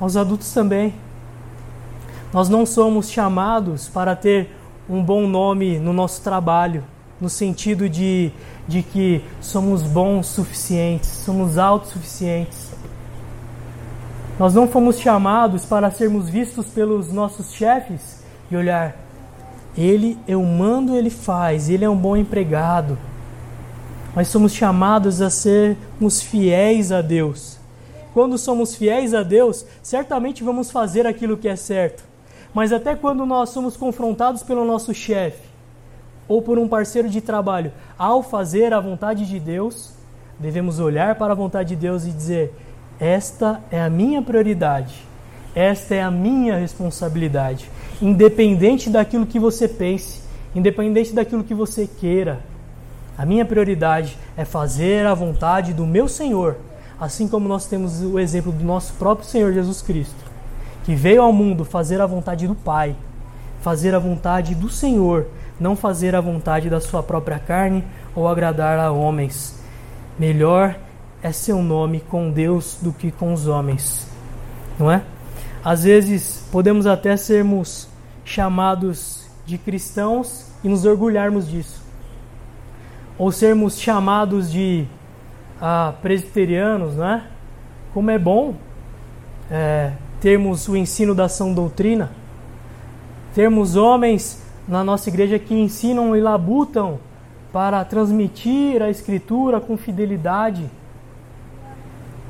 Aos 0.00 0.16
adultos 0.16 0.52
também. 0.52 0.94
Nós 2.32 2.48
não 2.48 2.66
somos 2.66 3.10
chamados 3.10 3.88
para 3.88 4.14
ter 4.14 4.50
um 4.88 5.02
bom 5.02 5.26
nome 5.26 5.78
no 5.78 5.92
nosso 5.92 6.22
trabalho, 6.22 6.84
no 7.20 7.28
sentido 7.28 7.88
de, 7.88 8.30
de 8.68 8.82
que 8.82 9.24
somos 9.40 9.82
bons 9.82 10.26
suficientes, 10.26 11.08
somos 11.08 11.58
autossuficientes. 11.58 12.72
Nós 14.38 14.54
não 14.54 14.68
fomos 14.68 14.98
chamados 14.98 15.64
para 15.64 15.90
sermos 15.90 16.28
vistos 16.28 16.66
pelos 16.66 17.10
nossos 17.10 17.52
chefes 17.54 18.22
e 18.50 18.56
olhar, 18.56 18.94
ele, 19.76 20.18
eu 20.26 20.42
mando, 20.42 20.96
ele 20.96 21.10
faz, 21.10 21.68
ele 21.68 21.84
é 21.84 21.90
um 21.90 21.96
bom 21.96 22.16
empregado. 22.16 22.98
Mas 24.14 24.28
somos 24.28 24.54
chamados 24.54 25.20
a 25.20 25.28
sermos 25.28 26.22
fiéis 26.22 26.90
a 26.90 27.02
Deus. 27.02 27.55
Quando 28.16 28.38
somos 28.38 28.74
fiéis 28.74 29.12
a 29.12 29.22
Deus, 29.22 29.66
certamente 29.82 30.42
vamos 30.42 30.70
fazer 30.70 31.06
aquilo 31.06 31.36
que 31.36 31.46
é 31.46 31.54
certo. 31.54 32.02
Mas 32.54 32.72
até 32.72 32.94
quando 32.94 33.26
nós 33.26 33.50
somos 33.50 33.76
confrontados 33.76 34.42
pelo 34.42 34.64
nosso 34.64 34.94
chefe 34.94 35.46
ou 36.26 36.40
por 36.40 36.58
um 36.58 36.66
parceiro 36.66 37.10
de 37.10 37.20
trabalho, 37.20 37.70
ao 37.98 38.22
fazer 38.22 38.72
a 38.72 38.80
vontade 38.80 39.26
de 39.26 39.38
Deus, 39.38 39.92
devemos 40.40 40.80
olhar 40.80 41.16
para 41.16 41.32
a 41.32 41.36
vontade 41.36 41.68
de 41.68 41.76
Deus 41.76 42.06
e 42.06 42.10
dizer: 42.10 42.54
esta 42.98 43.62
é 43.70 43.82
a 43.82 43.90
minha 43.90 44.22
prioridade, 44.22 44.94
esta 45.54 45.94
é 45.94 46.02
a 46.02 46.10
minha 46.10 46.56
responsabilidade, 46.56 47.70
independente 48.00 48.88
daquilo 48.88 49.26
que 49.26 49.38
você 49.38 49.68
pense, 49.68 50.22
independente 50.54 51.12
daquilo 51.12 51.44
que 51.44 51.52
você 51.52 51.86
queira. 51.86 52.40
A 53.18 53.26
minha 53.26 53.44
prioridade 53.44 54.16
é 54.38 54.44
fazer 54.46 55.04
a 55.04 55.12
vontade 55.12 55.74
do 55.74 55.84
meu 55.84 56.08
Senhor, 56.08 56.56
assim 57.00 57.28
como 57.28 57.48
nós 57.48 57.66
temos 57.66 58.02
o 58.02 58.18
exemplo 58.18 58.52
do 58.52 58.64
nosso 58.64 58.94
próprio 58.94 59.28
Senhor 59.28 59.52
Jesus 59.52 59.82
Cristo 59.82 60.36
que 60.86 60.94
veio 60.94 61.20
ao 61.20 61.32
mundo 61.32 61.64
fazer 61.64 62.00
a 62.00 62.06
vontade 62.06 62.46
do 62.46 62.54
Pai, 62.54 62.94
fazer 63.60 63.92
a 63.92 63.98
vontade 63.98 64.54
do 64.54 64.70
Senhor, 64.70 65.26
não 65.58 65.74
fazer 65.74 66.14
a 66.14 66.20
vontade 66.20 66.70
da 66.70 66.80
sua 66.80 67.02
própria 67.02 67.40
carne 67.40 67.84
ou 68.14 68.28
agradar 68.28 68.78
a 68.78 68.92
homens. 68.92 69.58
Melhor 70.16 70.76
é 71.20 71.32
seu 71.32 71.60
nome 71.60 71.98
com 72.08 72.30
Deus 72.30 72.78
do 72.80 72.92
que 72.92 73.10
com 73.10 73.32
os 73.32 73.48
homens, 73.48 74.06
não 74.78 74.88
é? 74.88 75.02
Às 75.64 75.82
vezes 75.82 76.46
podemos 76.52 76.86
até 76.86 77.16
sermos 77.16 77.88
chamados 78.24 79.26
de 79.44 79.58
cristãos 79.58 80.46
e 80.62 80.68
nos 80.68 80.84
orgulharmos 80.84 81.48
disso, 81.48 81.82
ou 83.18 83.32
sermos 83.32 83.76
chamados 83.76 84.52
de 84.52 84.86
ah, 85.60 85.94
presbiterianos, 86.02 86.94
né? 86.94 87.24
Como 87.92 88.10
é 88.10 88.18
bom 88.18 88.54
é, 89.50 89.92
termos 90.20 90.68
o 90.68 90.76
ensino 90.76 91.14
da 91.14 91.28
sã 91.28 91.50
doutrina, 91.52 92.10
termos 93.34 93.76
homens 93.76 94.42
na 94.66 94.82
nossa 94.82 95.08
igreja 95.08 95.38
que 95.38 95.54
ensinam 95.54 96.16
e 96.16 96.20
labutam 96.20 96.98
para 97.52 97.84
transmitir 97.84 98.82
a 98.82 98.90
Escritura 98.90 99.60
com 99.60 99.76
fidelidade. 99.76 100.68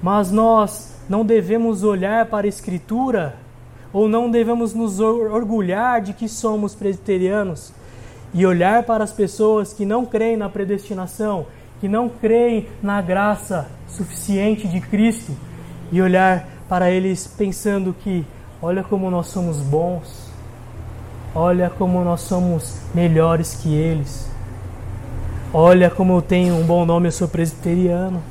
Mas 0.03 0.31
nós 0.31 0.95
não 1.09 1.25
devemos 1.25 1.83
olhar 1.83 2.27
para 2.27 2.47
a 2.47 2.49
Escritura 2.49 3.37
ou 3.93 4.09
não 4.09 4.31
devemos 4.31 4.75
nos 4.75 5.01
orgulhar 5.01 6.01
de 6.01 6.13
que 6.13 6.29
somos 6.29 6.75
presbiterianos 6.75 7.73
e 8.35 8.45
olhar 8.45 8.83
para 8.83 9.03
as 9.03 9.13
pessoas 9.13 9.73
que 9.73 9.87
não 9.87 10.05
creem 10.05 10.37
na 10.37 10.49
predestinação, 10.49 11.47
que 11.81 11.89
não 11.89 12.09
creem 12.09 12.67
na 12.83 13.01
graça 13.01 13.69
suficiente 13.89 14.67
de 14.67 14.81
Cristo 14.81 15.33
e 15.93 16.01
olhar 16.01 16.49
para 16.69 16.91
eles 16.91 17.27
pensando 17.27 17.95
que 18.03 18.25
olha 18.61 18.83
como 18.83 19.11
nós 19.11 19.29
somos 19.29 19.59
bons, 19.59 20.31
olha 21.35 21.71
como 21.71 22.03
nós 22.03 22.23
somos 22.23 22.79
melhores 22.95 23.55
que 23.55 23.73
eles, 23.73 24.29
olha 25.53 25.91
como 25.91 26.15
eu 26.15 26.23
tenho 26.23 26.55
um 26.55 26.65
bom 26.65 26.85
nome, 26.85 27.09
eu 27.09 27.13
sou 27.13 27.29
presbiteriano. 27.29 28.23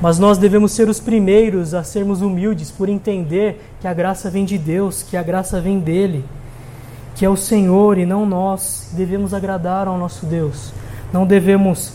Mas 0.00 0.18
nós 0.18 0.36
devemos 0.36 0.72
ser 0.72 0.88
os 0.88 0.98
primeiros 0.98 1.74
a 1.74 1.84
sermos 1.84 2.22
humildes 2.22 2.72
por 2.72 2.88
entender 2.88 3.62
que 3.80 3.86
a 3.86 3.94
graça 3.94 4.28
vem 4.28 4.44
de 4.44 4.58
Deus, 4.58 5.00
que 5.00 5.16
a 5.16 5.22
graça 5.22 5.60
vem 5.60 5.78
dele, 5.78 6.24
que 7.14 7.24
é 7.24 7.30
o 7.30 7.36
Senhor 7.36 7.96
e 7.98 8.04
não 8.04 8.26
nós. 8.26 8.90
Devemos 8.94 9.32
agradar 9.32 9.86
ao 9.86 9.96
nosso 9.96 10.26
Deus. 10.26 10.72
Não 11.12 11.24
devemos 11.24 11.92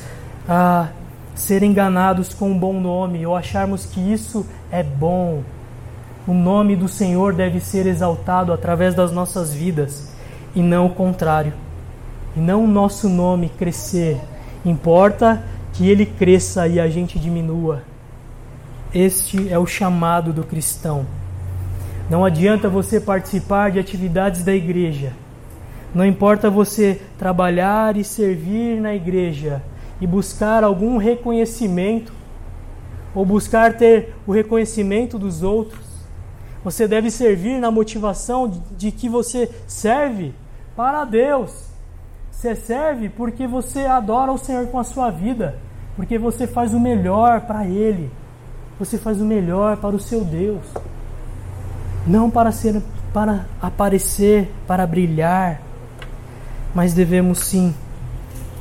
ah, 0.48 0.88
ser 1.36 1.62
enganados 1.62 2.34
com 2.34 2.52
um 2.52 2.58
bom 2.58 2.80
nome 2.80 3.26
ou 3.26 3.36
acharmos 3.36 3.86
que 3.86 4.00
isso 4.00 4.46
é 4.72 4.82
bom. 4.82 5.44
O 6.26 6.34
nome 6.34 6.76
do 6.76 6.88
Senhor 6.88 7.34
deve 7.34 7.60
ser 7.60 7.86
exaltado 7.86 8.52
através 8.52 8.96
das 8.96 9.12
nossas 9.12 9.54
vidas 9.54 10.12
e 10.56 10.62
não 10.62 10.88
o 10.88 10.94
contrário. 10.94 11.54
E 12.36 12.40
não 12.40 12.64
o 12.64 12.68
nosso 12.68 13.08
nome 13.10 13.50
crescer. 13.50 14.20
Importa 14.66 15.44
que 15.74 15.90
ele 15.90 16.06
cresça 16.06 16.68
e 16.68 16.80
a 16.80 16.90
gente 16.90 17.20
diminua. 17.20 17.84
Este 18.94 19.52
é 19.52 19.60
o 19.60 19.66
chamado 19.66 20.34
do 20.34 20.44
cristão. 20.44 21.06
Não 22.10 22.24
adianta 22.24 22.70
você 22.70 23.00
participar 23.00 23.72
de 23.72 23.80
atividades 23.80 24.44
da 24.44 24.54
igreja. 24.54 25.14
Não 25.94 26.06
importa 26.06 26.50
você 26.50 27.02
trabalhar 27.18 27.98
e 27.98 28.04
servir 28.04 28.80
na 28.80 28.96
igreja 28.96 29.62
e 30.00 30.08
buscar 30.08 30.64
algum 30.64 30.98
reconhecimento 30.98 32.14
ou 33.16 33.26
buscar 33.26 33.74
ter 33.78 34.14
o 34.28 34.32
reconhecimento 34.32 35.18
dos 35.18 35.42
outros. 35.42 35.88
Você 36.64 36.88
deve 36.88 37.10
servir 37.10 37.60
na 37.60 37.72
motivação 37.72 38.52
de, 38.78 38.92
que 38.92 39.08
você 39.08 39.50
serve 39.66 40.34
para 40.76 41.06
Deus. 41.06 41.68
Você 42.32 42.56
serve 42.56 43.10
porque 43.10 43.48
você 43.48 43.86
adora 43.86 44.32
o 44.32 44.38
Senhor 44.38 44.68
com 44.68 44.78
a 44.78 44.84
sua 44.84 45.10
vida, 45.10 45.58
porque 45.96 46.18
você 46.18 46.46
faz 46.46 46.74
o 46.74 46.80
melhor 46.80 47.42
para 47.42 47.66
Ele, 47.66 48.12
você 48.78 48.98
faz 48.98 49.20
o 49.20 49.26
melhor 49.26 49.78
para 49.78 49.96
o 49.96 50.00
seu 50.00 50.24
Deus, 50.24 50.62
não 52.06 52.30
para 52.30 52.52
ser, 52.52 52.84
para 53.12 53.48
aparecer, 53.60 54.52
para 54.68 54.86
brilhar, 54.86 55.62
mas 56.76 56.94
devemos 56.94 57.40
sim 57.40 57.74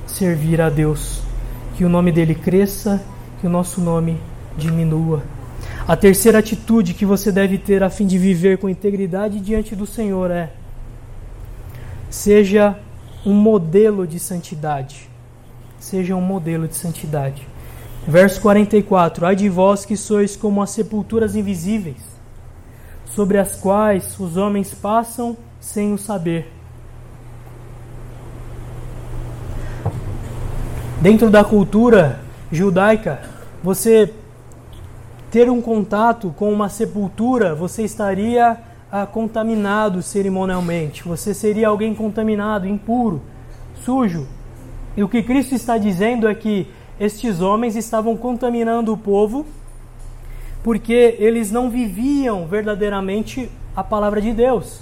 servir 0.07 0.63
a 0.63 0.71
Deus, 0.71 1.26
que 1.77 1.85
o 1.85 1.89
nome 1.89 2.11
dele 2.11 2.35
cresça, 2.35 3.03
que 3.39 3.47
o 3.47 3.51
nosso 3.51 3.83
nome 3.83 4.19
diminua. 4.57 5.23
A 5.87 5.95
terceira 5.95 6.39
atitude 6.39 6.95
que 6.95 7.05
você 7.05 7.31
deve 7.31 7.59
ter 7.59 7.83
a 7.83 7.91
fim 7.91 8.07
de 8.07 8.17
viver 8.19 8.59
com 8.59 8.69
integridade 8.69 9.39
diante 9.41 9.77
do 9.77 9.87
Senhor 9.87 10.31
é: 10.31 10.51
seja 12.09 12.79
um 13.25 13.35
modelo 13.35 14.07
de 14.07 14.19
santidade. 14.19 15.09
Seja 15.79 16.17
um 16.17 16.21
modelo 16.21 16.67
de 16.67 16.75
santidade. 16.75 17.47
Verso 18.09 18.41
44: 18.41 19.27
Ai 19.27 19.37
de 19.37 19.49
vós 19.49 19.85
que 19.85 19.97
sois 19.97 20.35
como 20.35 20.63
as 20.63 20.71
sepulturas 20.71 21.37
invisíveis, 21.37 22.03
sobre 23.05 23.37
as 23.37 23.57
quais 23.57 24.19
os 24.19 24.37
homens 24.37 24.73
passam 24.73 25.37
sem 25.61 25.93
o 25.93 25.99
saber. 25.99 26.56
Dentro 31.07 31.31
da 31.31 31.45
cultura 31.45 32.19
judaica, 32.51 33.23
você 33.63 34.13
ter 35.31 35.49
um 35.49 35.63
contato 35.63 36.35
com 36.37 36.53
uma 36.53 36.69
sepultura, 36.69 37.55
você 37.55 37.85
estaria 37.85 38.59
ah, 38.91 39.07
contaminado 39.07 40.03
cerimonialmente. 40.03 41.05
Você 41.05 41.33
seria 41.33 41.69
alguém 41.69 41.95
contaminado, 41.95 42.67
impuro, 42.67 43.23
sujo. 43.85 44.27
E 44.97 45.05
o 45.05 45.09
que 45.09 45.23
Cristo 45.23 45.55
está 45.55 45.79
dizendo 45.79 46.27
é 46.27 46.35
que 46.35 46.67
estes 46.99 47.41
homens 47.41 47.77
estavam 47.77 48.17
contaminando 48.17 48.93
o 48.93 48.99
povo 48.99 49.47
porque 50.65 51.15
eles 51.21 51.53
não 51.53 51.71
viviam 51.71 52.49
verdadeiramente 52.49 53.49
a 53.77 53.85
palavra 53.85 54.21
de 54.21 54.33
Deus. 54.33 54.81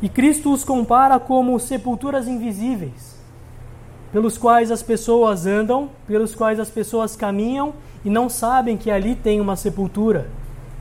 E 0.00 0.08
Cristo 0.08 0.50
os 0.50 0.64
compara 0.64 1.20
como 1.20 1.60
sepulturas 1.60 2.26
invisíveis, 2.26 3.11
pelos 4.12 4.36
quais 4.36 4.70
as 4.70 4.82
pessoas 4.82 5.46
andam, 5.46 5.88
pelos 6.06 6.34
quais 6.34 6.60
as 6.60 6.68
pessoas 6.68 7.16
caminham 7.16 7.72
e 8.04 8.10
não 8.10 8.28
sabem 8.28 8.76
que 8.76 8.90
ali 8.90 9.14
tem 9.14 9.40
uma 9.40 9.56
sepultura 9.56 10.28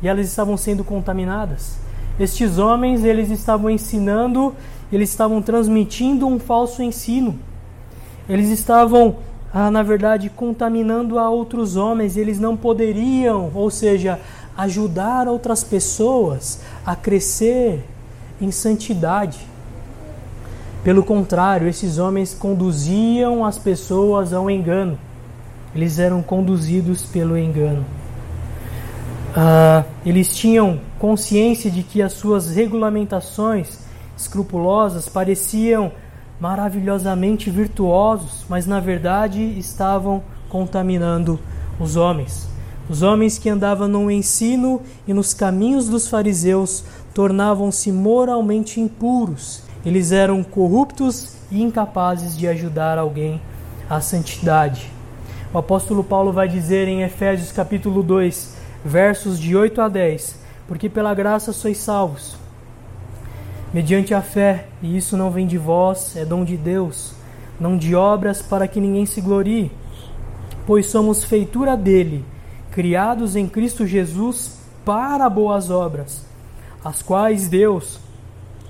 e 0.01 0.07
elas 0.07 0.27
estavam 0.27 0.57
sendo 0.57 0.84
contaminadas. 0.84 1.77
Estes 2.19 2.57
homens, 2.57 3.03
eles 3.03 3.29
estavam 3.29 3.69
ensinando, 3.69 4.53
eles 4.91 5.09
estavam 5.09 5.41
transmitindo 5.41 6.27
um 6.27 6.39
falso 6.39 6.84
ensino. 6.84 7.39
Eles 8.27 8.49
estavam, 8.49 9.17
ah, 9.53 9.71
na 9.71 9.82
verdade, 9.82 10.29
contaminando 10.29 11.17
a 11.17 11.29
outros 11.29 11.75
homens, 11.75 12.17
eles 12.17 12.39
não 12.39 12.57
poderiam, 12.57 13.51
ou 13.55 13.69
seja, 13.69 14.19
ajudar 14.57 15.27
outras 15.27 15.63
pessoas 15.63 16.61
a 16.86 16.95
crescer 16.95 17.84
em 18.39 18.51
santidade. 18.51 19.50
Pelo 20.84 21.03
contrário, 21.03 21.67
esses 21.67 21.99
homens 21.99 22.34
conduziam 22.34 23.45
as 23.45 23.57
pessoas 23.57 24.34
ao 24.34 24.49
engano. 24.49 24.97
Eles 25.75 25.99
eram 25.99 26.23
conduzidos 26.23 27.03
pelo 27.03 27.38
engano. 27.38 27.86
Ah, 29.36 29.84
eles 30.05 30.36
tinham 30.36 30.79
consciência 30.97 31.69
de 31.69 31.84
que 31.84 32.01
as 32.01 32.13
suas 32.13 32.49
regulamentações 32.49 33.79
escrupulosas 34.17 35.07
pareciam 35.07 35.91
maravilhosamente 36.39 37.51
virtuosos, 37.51 38.43
mas 38.49 38.65
na 38.65 38.79
verdade 38.79 39.41
estavam 39.59 40.23
contaminando 40.49 41.39
os 41.79 41.95
homens. 41.95 42.49
Os 42.89 43.03
homens 43.03 43.38
que 43.38 43.49
andavam 43.49 43.88
no 43.88 44.09
ensino 44.09 44.82
e 45.07 45.13
nos 45.13 45.34
caminhos 45.34 45.88
dos 45.88 46.07
fariseus 46.07 46.84
tornavam-se 47.13 47.91
moralmente 47.91 48.82
impuros. 48.82 49.63
Eles 49.86 50.11
eram 50.11 50.43
corruptos 50.43 51.36
e 51.51 51.61
incapazes 51.61 52.38
de 52.38 52.47
ajudar 52.47 52.97
alguém 52.97 53.41
à 53.89 53.99
santidade. 53.99 54.91
O 55.53 55.57
apóstolo 55.57 56.03
Paulo 56.03 56.32
vai 56.32 56.47
dizer 56.47 56.88
em 56.88 57.01
Efésios 57.01 57.51
capítulo 57.51 58.03
2, 58.03 58.55
versos 58.86 59.39
de 59.39 59.55
8 59.55 59.82
a 59.82 59.89
10: 59.89 60.36
Porque 60.67 60.88
pela 60.88 61.13
graça 61.13 61.51
sois 61.51 61.77
salvos, 61.77 62.38
mediante 63.73 64.13
a 64.13 64.21
fé, 64.21 64.67
e 64.82 64.95
isso 64.95 65.17
não 65.17 65.32
vem 65.32 65.47
de 65.47 65.57
vós, 65.57 66.15
é 66.15 66.23
dom 66.23 66.45
de 66.45 66.57
Deus, 66.57 67.13
não 67.59 67.75
de 67.75 67.95
obras 67.95 68.41
para 68.41 68.67
que 68.67 68.79
ninguém 68.79 69.05
se 69.05 69.19
glorie, 69.19 69.71
pois 70.65 70.86
somos 70.86 71.23
feitura 71.23 71.75
dele 71.75 72.23
criados 72.71 73.36
em 73.36 73.47
Cristo 73.47 73.86
Jesus 73.86 74.59
para 74.86 75.29
boas 75.29 75.69
obras, 75.69 76.23
as 76.84 77.01
quais 77.01 77.49
Deus 77.49 77.99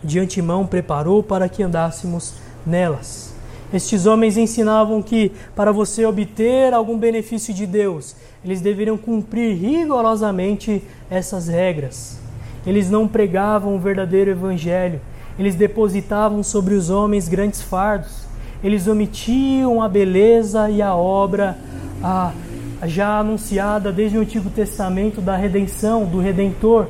de 0.03 0.19
antemão 0.19 0.65
preparou 0.65 1.21
para 1.21 1.47
que 1.47 1.63
andássemos 1.63 2.33
nelas. 2.65 3.33
Estes 3.73 4.05
homens 4.05 4.37
ensinavam 4.37 5.01
que 5.01 5.31
para 5.55 5.71
você 5.71 6.05
obter 6.05 6.73
algum 6.73 6.97
benefício 6.97 7.53
de 7.53 7.65
Deus, 7.65 8.15
eles 8.43 8.59
deveriam 8.59 8.97
cumprir 8.97 9.55
rigorosamente 9.55 10.83
essas 11.09 11.47
regras. 11.47 12.19
Eles 12.65 12.89
não 12.89 13.07
pregavam 13.07 13.75
o 13.75 13.79
verdadeiro 13.79 14.31
evangelho, 14.31 14.99
eles 15.39 15.55
depositavam 15.55 16.43
sobre 16.43 16.73
os 16.73 16.89
homens 16.89 17.27
grandes 17.27 17.61
fardos. 17.61 18.29
Eles 18.63 18.87
omitiam 18.87 19.81
a 19.81 19.89
beleza 19.89 20.69
e 20.69 20.81
a 20.81 20.93
obra, 20.93 21.57
a 22.03 22.31
já 22.83 23.19
anunciada 23.19 23.91
desde 23.91 24.17
o 24.17 24.21
Antigo 24.21 24.49
Testamento 24.49 25.21
da 25.21 25.35
redenção, 25.35 26.05
do 26.05 26.19
Redentor, 26.19 26.87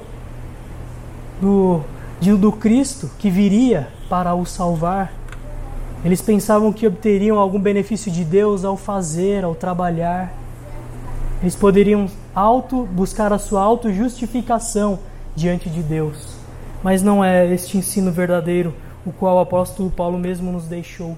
do, 1.41 1.82
do 2.22 2.51
Cristo 2.51 3.09
que 3.17 3.32
viria 3.32 3.88
para 4.07 4.36
o 4.36 4.45
salvar. 4.45 5.11
Eles 6.05 6.22
pensavam 6.22 6.72
que 6.72 6.86
obteriam 6.86 7.39
algum 7.39 7.59
benefício 7.59 8.11
de 8.11 8.24
Deus 8.24 8.63
ao 8.63 8.78
fazer, 8.78 9.43
ao 9.43 9.55
trabalhar. 9.55 10.32
Eles 11.41 11.55
poderiam 11.55 12.07
auto 12.36 12.84
buscar 12.84 13.34
a 13.34 13.39
sua 13.39 13.61
autojustificação 13.63 14.99
diante 15.36 15.67
de 15.67 15.82
Deus. 15.82 16.36
Mas 16.84 17.01
não 17.01 17.24
é 17.24 17.51
este 17.51 17.78
ensino 17.78 18.11
verdadeiro 18.11 18.74
o 19.03 19.11
qual 19.11 19.38
o 19.38 19.39
apóstolo 19.39 19.89
Paulo 19.89 20.19
mesmo 20.19 20.51
nos 20.51 20.65
deixou. 20.65 21.17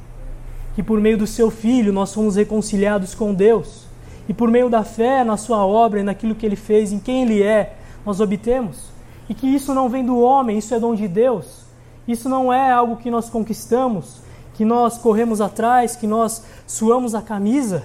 Que 0.74 0.82
por 0.82 1.02
meio 1.02 1.18
do 1.18 1.28
seu 1.28 1.52
filho 1.52 1.92
nós 1.92 2.14
fomos 2.14 2.38
reconciliados 2.38 3.14
com 3.14 3.34
Deus 3.34 3.86
e 4.28 4.34
por 4.34 4.50
meio 4.50 4.70
da 4.70 4.84
fé 4.84 5.26
na 5.26 5.36
sua 5.36 5.66
obra 5.66 6.00
e 6.00 6.04
naquilo 6.04 6.34
que 6.34 6.46
ele 6.46 6.56
fez, 6.56 6.94
em 6.94 7.00
quem 7.00 7.24
ele 7.24 7.44
é, 7.44 7.76
nós 8.06 8.22
obtemos. 8.22 8.93
E 9.30 9.34
que 9.34 9.48
isso 9.48 9.74
não 9.74 9.90
vem 9.90 10.06
do 10.06 10.20
homem, 10.20 10.58
isso 10.58 10.74
é 10.74 10.80
dom 10.80 10.96
de 10.96 11.08
Deus. 11.08 11.64
Isso 12.08 12.28
não 12.28 12.52
é 12.52 12.72
algo 12.72 12.98
que 12.98 13.10
nós 13.10 13.30
conquistamos, 13.30 14.22
que 14.54 14.66
nós 14.66 14.98
corremos 14.98 15.40
atrás, 15.40 15.96
que 15.96 16.06
nós 16.06 16.44
suamos 16.68 17.16
a 17.16 17.22
camisa. 17.22 17.84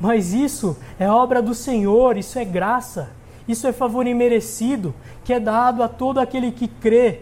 Mas 0.00 0.32
isso 0.32 0.76
é 0.98 1.08
obra 1.08 1.42
do 1.42 1.54
Senhor, 1.54 2.16
isso 2.16 2.38
é 2.38 2.44
graça, 2.44 3.10
isso 3.46 3.66
é 3.66 3.72
favor 3.72 4.06
imerecido, 4.06 4.94
que 5.24 5.32
é 5.32 5.38
dado 5.38 5.82
a 5.82 5.88
todo 5.88 6.18
aquele 6.18 6.50
que 6.50 6.66
crê 6.66 7.20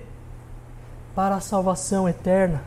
para 1.14 1.34
a 1.34 1.40
salvação 1.40 2.08
eterna, 2.08 2.62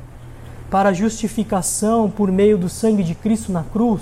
para 0.70 0.90
a 0.90 0.94
justificação 0.94 2.10
por 2.10 2.30
meio 2.30 2.58
do 2.58 2.68
sangue 2.68 3.04
de 3.04 3.16
Cristo 3.16 3.52
na 3.52 3.64
cruz. 3.64 4.02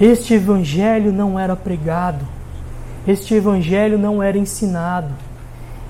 Este 0.00 0.34
evangelho 0.34 1.12
não 1.12 1.38
era 1.38 1.54
pregado, 1.54 2.26
este 3.06 3.34
evangelho 3.34 3.98
não 3.98 4.22
era 4.22 4.38
ensinado, 4.38 5.12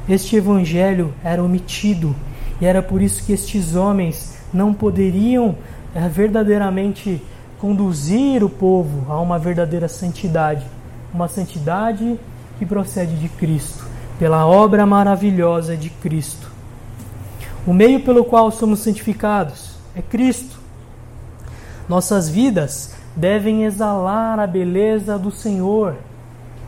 este 0.09 0.37
evangelho 0.37 1.13
era 1.23 1.43
omitido, 1.43 2.17
e 2.61 2.67
era 2.67 2.83
por 2.83 3.03
isso 3.03 3.25
que 3.25 3.33
estes 3.33 3.75
homens 3.75 4.39
não 4.53 4.73
poderiam 4.73 5.57
é, 5.95 6.09
verdadeiramente 6.09 7.23
conduzir 7.59 8.43
o 8.43 8.49
povo 8.49 9.11
a 9.13 9.21
uma 9.21 9.39
verdadeira 9.39 9.89
santidade, 9.89 10.65
uma 11.13 11.29
santidade 11.29 12.19
que 12.59 12.65
procede 12.65 13.15
de 13.17 13.29
Cristo, 13.29 13.85
pela 14.19 14.47
obra 14.47 14.87
maravilhosa 14.87 15.77
de 15.77 15.91
Cristo. 15.91 16.51
O 17.67 17.73
meio 17.73 18.01
pelo 18.01 18.25
qual 18.25 18.51
somos 18.51 18.81
santificados 18.81 19.77
é 19.95 20.03
Cristo. 20.03 20.59
Nossas 21.89 22.29
vidas 22.29 22.95
devem 23.15 23.65
exalar 23.65 24.41
a 24.41 24.47
beleza 24.47 25.19
do 25.19 25.31
Senhor 25.31 25.97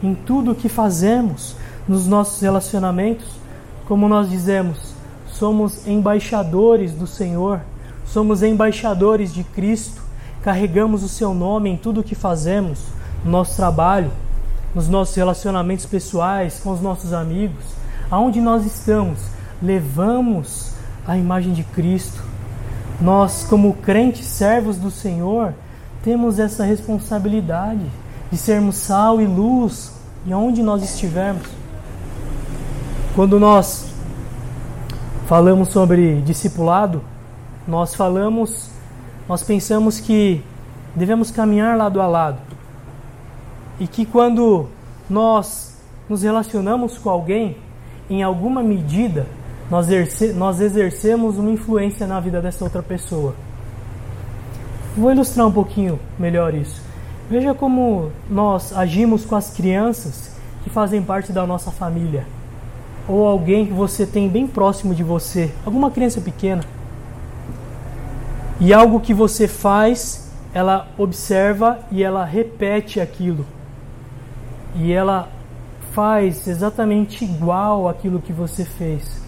em 0.05 0.15
tudo 0.15 0.53
o 0.53 0.55
que 0.55 0.69
fazemos, 0.69 1.57
nos 1.89 2.07
nossos 2.07 2.41
relacionamentos. 2.41 3.27
Como 3.87 4.09
nós 4.09 4.29
dizemos, 4.29 4.95
somos 5.27 5.87
embaixadores 5.87 6.93
do 6.93 7.07
Senhor, 7.07 7.61
somos 8.07 8.43
embaixadores 8.43 9.33
de 9.33 9.43
Cristo, 9.43 10.03
carregamos 10.43 11.03
o 11.03 11.09
seu 11.09 11.33
nome 11.33 11.71
em 11.71 11.77
tudo 11.77 12.01
o 12.01 12.05
que 12.05 12.15
fazemos, 12.15 12.81
no 13.25 13.31
nosso 13.31 13.57
trabalho, 13.57 14.11
nos 14.75 14.89
nossos 14.89 15.15
relacionamentos 15.15 15.87
pessoais, 15.87 16.61
com 16.63 16.71
os 16.71 16.81
nossos 16.81 17.13
amigos, 17.13 17.65
aonde 18.11 18.41
nós 18.41 18.67
estamos, 18.67 19.19
levamos 19.63 20.73
a 21.07 21.17
imagem 21.17 21.55
de 21.55 21.65
Cristo. 21.65 22.23
Nós, 23.01 23.47
como 23.49 23.75
crentes 23.75 24.27
servos 24.27 24.77
do 24.77 24.91
Senhor, 24.91 25.55
temos 26.03 26.39
essa 26.39 26.65
responsabilidade 26.65 28.04
de 28.31 28.39
sermos 28.39 28.77
sal 28.77 29.21
e 29.21 29.27
luz 29.27 29.93
e 30.27 30.33
onde 30.33 30.63
nós 30.63 30.83
estivermos. 30.83 31.47
Quando 33.15 33.39
nós 33.39 33.87
falamos 35.27 35.69
sobre 35.69 36.21
discipulado, 36.23 37.03
nós 37.67 37.95
falamos, 37.95 38.71
nós 39.29 39.43
pensamos 39.43 40.01
que 40.01 40.43
devemos 40.95 41.31
caminhar 41.31 41.77
lado 41.77 42.01
a 42.01 42.07
lado. 42.07 42.39
E 43.79 43.87
que 43.87 44.05
quando 44.05 44.67
nós 45.09 45.77
nos 46.09 46.23
relacionamos 46.23 46.99
com 46.99 47.11
alguém, 47.11 47.57
em 48.09 48.23
alguma 48.23 48.63
medida, 48.63 49.27
nós, 49.71 49.89
exerce, 49.89 50.33
nós 50.33 50.61
exercemos 50.61 51.39
uma 51.39 51.51
influência 51.51 52.07
na 52.07 52.21
vida 52.21 52.41
dessa 52.41 52.65
outra 52.65 52.83
pessoa. 52.83 53.35
Vou 54.97 55.11
ilustrar 55.11 55.47
um 55.47 55.53
pouquinho 55.53 55.99
melhor 56.19 56.55
isso. 56.55 56.83
Veja 57.29 57.55
como 57.55 58.13
nós 58.29 58.77
agimos 58.77 59.25
com 59.25 59.35
as 59.35 59.51
crianças 59.51 60.37
que 60.63 60.69
fazem 60.69 61.03
parte 61.03 61.33
da 61.33 61.47
nossa 61.47 61.71
família, 61.71 62.27
ou 63.09 63.27
alguém 63.27 63.67
que 63.67 63.73
você 63.73 64.07
tem 64.07 64.29
bem 64.29 64.47
próximo 64.47 64.95
de 64.95 65.03
você, 65.03 65.51
alguma 65.65 65.91
criança 65.91 66.21
pequena. 66.21 66.63
E 68.61 68.73
algo 68.73 69.01
que 69.01 69.15
você 69.15 69.49
faz, 69.49 70.31
ela 70.53 70.89
observa 70.99 71.81
e 71.91 72.03
ela 72.03 72.25
repete 72.25 73.01
aquilo. 73.01 73.47
E 74.77 74.93
ela 74.93 75.29
faz 75.93 76.47
exatamente 76.47 77.25
igual 77.25 77.89
aquilo 77.89 78.21
que 78.21 78.33
você 78.33 78.65
fez. 78.65 79.23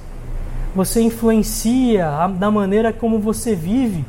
Você 0.75 1.01
influencia 1.01 2.11
da 2.39 2.51
maneira 2.51 2.93
como 2.93 3.19
você 3.19 3.55
vive 3.55 4.05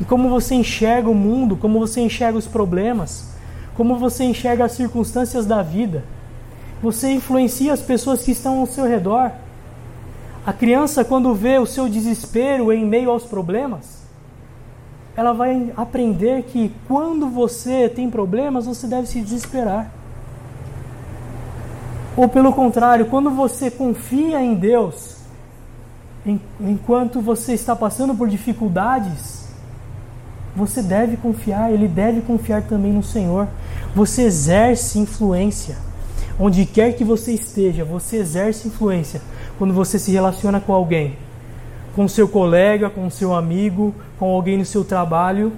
e 0.00 0.04
como 0.04 0.30
você 0.30 0.54
enxerga 0.54 1.10
o 1.10 1.14
mundo, 1.14 1.56
como 1.56 1.78
você 1.78 2.00
enxerga 2.00 2.38
os 2.38 2.46
problemas, 2.46 3.28
como 3.76 3.96
você 3.96 4.24
enxerga 4.24 4.64
as 4.64 4.72
circunstâncias 4.72 5.44
da 5.44 5.62
vida. 5.62 6.04
Você 6.82 7.10
influencia 7.10 7.72
as 7.72 7.80
pessoas 7.80 8.22
que 8.22 8.30
estão 8.30 8.60
ao 8.60 8.66
seu 8.66 8.86
redor. 8.86 9.30
A 10.46 10.52
criança, 10.52 11.04
quando 11.04 11.34
vê 11.34 11.58
o 11.58 11.66
seu 11.66 11.88
desespero 11.88 12.72
em 12.72 12.84
meio 12.84 13.10
aos 13.10 13.24
problemas, 13.24 14.00
ela 15.14 15.34
vai 15.34 15.70
aprender 15.76 16.44
que 16.44 16.72
quando 16.88 17.28
você 17.28 17.88
tem 17.88 18.08
problemas, 18.10 18.64
você 18.64 18.86
deve 18.86 19.06
se 19.06 19.20
desesperar. 19.20 19.90
Ou 22.16 22.26
pelo 22.26 22.52
contrário, 22.54 23.06
quando 23.06 23.30
você 23.30 23.70
confia 23.70 24.40
em 24.40 24.54
Deus, 24.54 25.18
enquanto 26.58 27.20
você 27.20 27.52
está 27.52 27.76
passando 27.76 28.14
por 28.14 28.28
dificuldades, 28.28 29.39
você 30.60 30.82
deve 30.82 31.16
confiar, 31.16 31.72
ele 31.72 31.88
deve 31.88 32.20
confiar 32.20 32.62
também 32.62 32.92
no 32.92 33.02
Senhor. 33.02 33.48
Você 33.94 34.22
exerce 34.22 34.98
influência. 34.98 35.76
Onde 36.38 36.66
quer 36.66 36.92
que 36.92 37.02
você 37.02 37.32
esteja, 37.32 37.84
você 37.84 38.16
exerce 38.18 38.68
influência 38.68 39.22
quando 39.58 39.72
você 39.72 39.98
se 39.98 40.10
relaciona 40.10 40.60
com 40.60 40.72
alguém, 40.72 41.16
com 41.96 42.06
seu 42.06 42.28
colega, 42.28 42.90
com 42.90 43.08
seu 43.10 43.34
amigo, 43.34 43.94
com 44.18 44.26
alguém 44.34 44.58
no 44.58 44.64
seu 44.64 44.84
trabalho. 44.84 45.52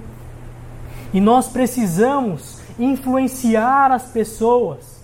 E 1.13 1.19
nós 1.19 1.47
precisamos 1.47 2.59
influenciar 2.79 3.91
as 3.91 4.03
pessoas 4.03 5.03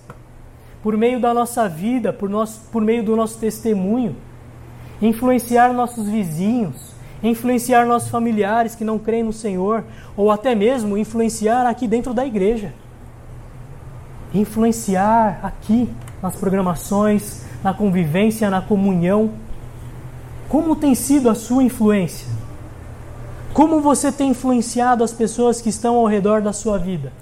por 0.82 0.96
meio 0.96 1.20
da 1.20 1.34
nossa 1.34 1.68
vida, 1.68 2.12
por, 2.12 2.28
nosso, 2.28 2.60
por 2.72 2.82
meio 2.82 3.02
do 3.02 3.14
nosso 3.14 3.38
testemunho, 3.38 4.16
influenciar 5.00 5.72
nossos 5.72 6.08
vizinhos, 6.08 6.94
influenciar 7.22 7.86
nossos 7.86 8.08
familiares 8.08 8.74
que 8.74 8.84
não 8.84 8.98
creem 8.98 9.22
no 9.22 9.32
Senhor, 9.32 9.84
ou 10.16 10.30
até 10.30 10.54
mesmo 10.54 10.96
influenciar 10.96 11.66
aqui 11.66 11.86
dentro 11.86 12.14
da 12.14 12.24
igreja. 12.26 12.72
Influenciar 14.32 15.40
aqui 15.42 15.88
nas 16.22 16.36
programações, 16.36 17.42
na 17.62 17.74
convivência, 17.74 18.48
na 18.50 18.60
comunhão. 18.60 19.30
Como 20.48 20.76
tem 20.76 20.94
sido 20.94 21.28
a 21.28 21.34
sua 21.34 21.62
influência? 21.62 22.26
Como 23.52 23.80
você 23.80 24.12
tem 24.12 24.30
influenciado 24.30 25.02
as 25.02 25.12
pessoas 25.12 25.60
que 25.60 25.68
estão 25.68 25.96
ao 25.96 26.06
redor 26.06 26.40
da 26.40 26.52
sua 26.52 26.78
vida? 26.78 27.12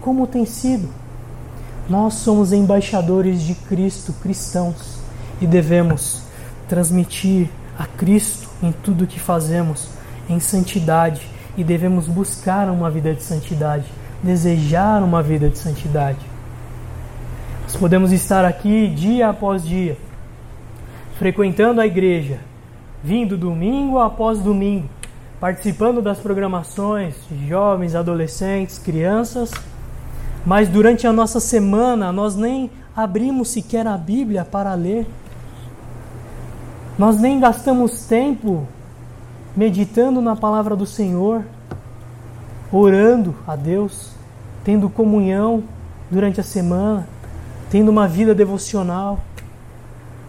Como 0.00 0.26
tem 0.26 0.44
sido? 0.44 0.88
Nós 1.88 2.14
somos 2.14 2.52
embaixadores 2.52 3.42
de 3.42 3.54
Cristo, 3.54 4.12
cristãos, 4.12 4.98
e 5.40 5.46
devemos 5.46 6.22
transmitir 6.68 7.48
a 7.78 7.86
Cristo 7.86 8.43
em 8.64 8.72
tudo 8.72 9.06
que 9.06 9.20
fazemos, 9.20 9.88
em 10.28 10.40
santidade, 10.40 11.28
e 11.56 11.62
devemos 11.62 12.06
buscar 12.06 12.68
uma 12.68 12.90
vida 12.90 13.14
de 13.14 13.22
santidade, 13.22 13.84
desejar 14.22 15.02
uma 15.02 15.22
vida 15.22 15.48
de 15.48 15.58
santidade. 15.58 16.18
Nós 17.62 17.76
podemos 17.76 18.12
estar 18.12 18.44
aqui 18.44 18.88
dia 18.88 19.28
após 19.28 19.64
dia, 19.64 19.96
frequentando 21.18 21.80
a 21.80 21.86
igreja, 21.86 22.38
vindo 23.02 23.36
domingo 23.36 23.98
após 23.98 24.38
domingo, 24.38 24.88
participando 25.40 26.00
das 26.00 26.18
programações 26.18 27.14
jovens, 27.46 27.94
adolescentes, 27.94 28.78
crianças, 28.78 29.52
mas 30.44 30.68
durante 30.68 31.06
a 31.06 31.12
nossa 31.12 31.40
semana 31.40 32.12
nós 32.12 32.34
nem 32.36 32.70
abrimos 32.96 33.48
sequer 33.48 33.86
a 33.86 33.96
Bíblia 33.96 34.44
para 34.44 34.74
ler. 34.74 35.06
Nós 36.96 37.20
nem 37.20 37.40
gastamos 37.40 38.04
tempo 38.06 38.68
meditando 39.56 40.20
na 40.20 40.36
palavra 40.36 40.76
do 40.76 40.86
Senhor, 40.86 41.44
orando 42.70 43.34
a 43.46 43.56
Deus, 43.56 44.12
tendo 44.62 44.88
comunhão 44.88 45.64
durante 46.08 46.40
a 46.40 46.44
semana, 46.44 47.08
tendo 47.68 47.90
uma 47.90 48.06
vida 48.06 48.32
devocional. 48.32 49.18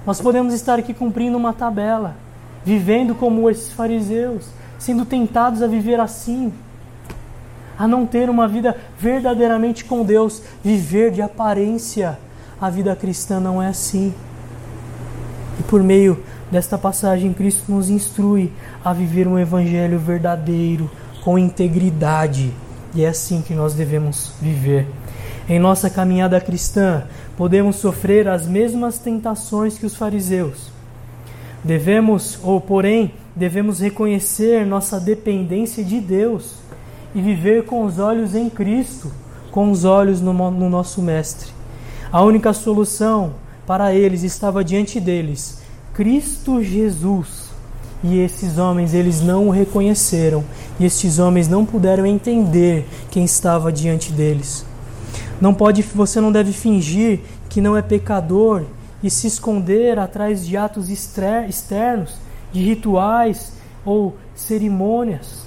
Nós 0.07 0.19
podemos 0.19 0.53
estar 0.55 0.79
aqui 0.79 0.91
cumprindo 0.91 1.37
uma 1.37 1.53
tabela, 1.53 2.15
vivendo 2.63 3.13
como 3.13 3.47
esses 3.47 3.71
fariseus, 3.71 4.47
sendo 4.79 5.05
tentados 5.05 5.61
a 5.61 5.67
viver 5.67 5.99
assim, 5.99 6.51
a 7.77 7.87
não 7.87 8.07
ter 8.07 8.27
uma 8.27 8.47
vida 8.47 8.75
verdadeiramente 8.97 9.85
com 9.85 10.03
Deus, 10.03 10.41
viver 10.63 11.11
de 11.11 11.21
aparência. 11.21 12.17
A 12.59 12.71
vida 12.71 12.95
cristã 12.95 13.39
não 13.39 13.61
é 13.61 13.67
assim. 13.67 14.13
E 15.59 15.63
por 15.63 15.83
meio 15.83 16.23
desta 16.51 16.77
passagem, 16.77 17.33
Cristo 17.33 17.71
nos 17.71 17.89
instrui 17.89 18.51
a 18.83 18.93
viver 18.93 19.27
um 19.27 19.37
evangelho 19.37 19.99
verdadeiro, 19.99 20.89
com 21.23 21.39
integridade. 21.39 22.51
E 22.93 23.03
é 23.03 23.07
assim 23.07 23.41
que 23.41 23.53
nós 23.53 23.73
devemos 23.73 24.33
viver. 24.41 24.87
Em 25.49 25.59
nossa 25.59 25.89
caminhada 25.89 26.39
cristã, 26.39 27.03
podemos 27.35 27.75
sofrer 27.77 28.27
as 28.27 28.47
mesmas 28.47 28.97
tentações 28.97 29.77
que 29.77 29.85
os 29.85 29.95
fariseus. 29.95 30.71
Devemos, 31.63 32.39
ou 32.43 32.61
porém, 32.61 33.13
devemos 33.35 33.79
reconhecer 33.79 34.65
nossa 34.65 34.99
dependência 34.99 35.83
de 35.83 35.99
Deus 35.99 36.55
e 37.13 37.21
viver 37.21 37.65
com 37.65 37.83
os 37.83 37.99
olhos 37.99 38.35
em 38.35 38.49
Cristo, 38.49 39.11
com 39.51 39.71
os 39.71 39.83
olhos 39.83 40.21
no, 40.21 40.33
no 40.51 40.69
nosso 40.69 41.01
Mestre. 41.01 41.49
A 42.11 42.21
única 42.21 42.53
solução 42.53 43.33
para 43.65 43.93
eles 43.93 44.23
estava 44.23 44.63
diante 44.63 44.99
deles 44.99 45.64
Cristo 45.95 46.61
Jesus. 46.61 47.45
E 48.03 48.19
esses 48.19 48.57
homens, 48.57 48.93
eles 48.93 49.21
não 49.21 49.47
o 49.47 49.49
reconheceram. 49.49 50.43
E 50.77 50.85
estes 50.85 51.19
homens 51.19 51.47
não 51.47 51.65
puderam 51.65 52.05
entender 52.05 52.85
quem 53.09 53.23
estava 53.23 53.71
diante 53.71 54.11
deles. 54.11 54.65
Não 55.39 55.53
pode, 55.53 55.81
você 55.81 56.19
não 56.19 56.33
deve 56.33 56.51
fingir 56.51 57.21
que 57.49 57.61
não 57.61 57.77
é 57.77 57.81
pecador 57.81 58.65
e 59.01 59.09
se 59.09 59.25
esconder 59.25 59.97
atrás 59.97 60.45
de 60.45 60.57
atos 60.57 60.89
externos, 60.89 62.17
de 62.51 62.61
rituais 62.61 63.53
ou 63.85 64.17
cerimônias. 64.35 65.45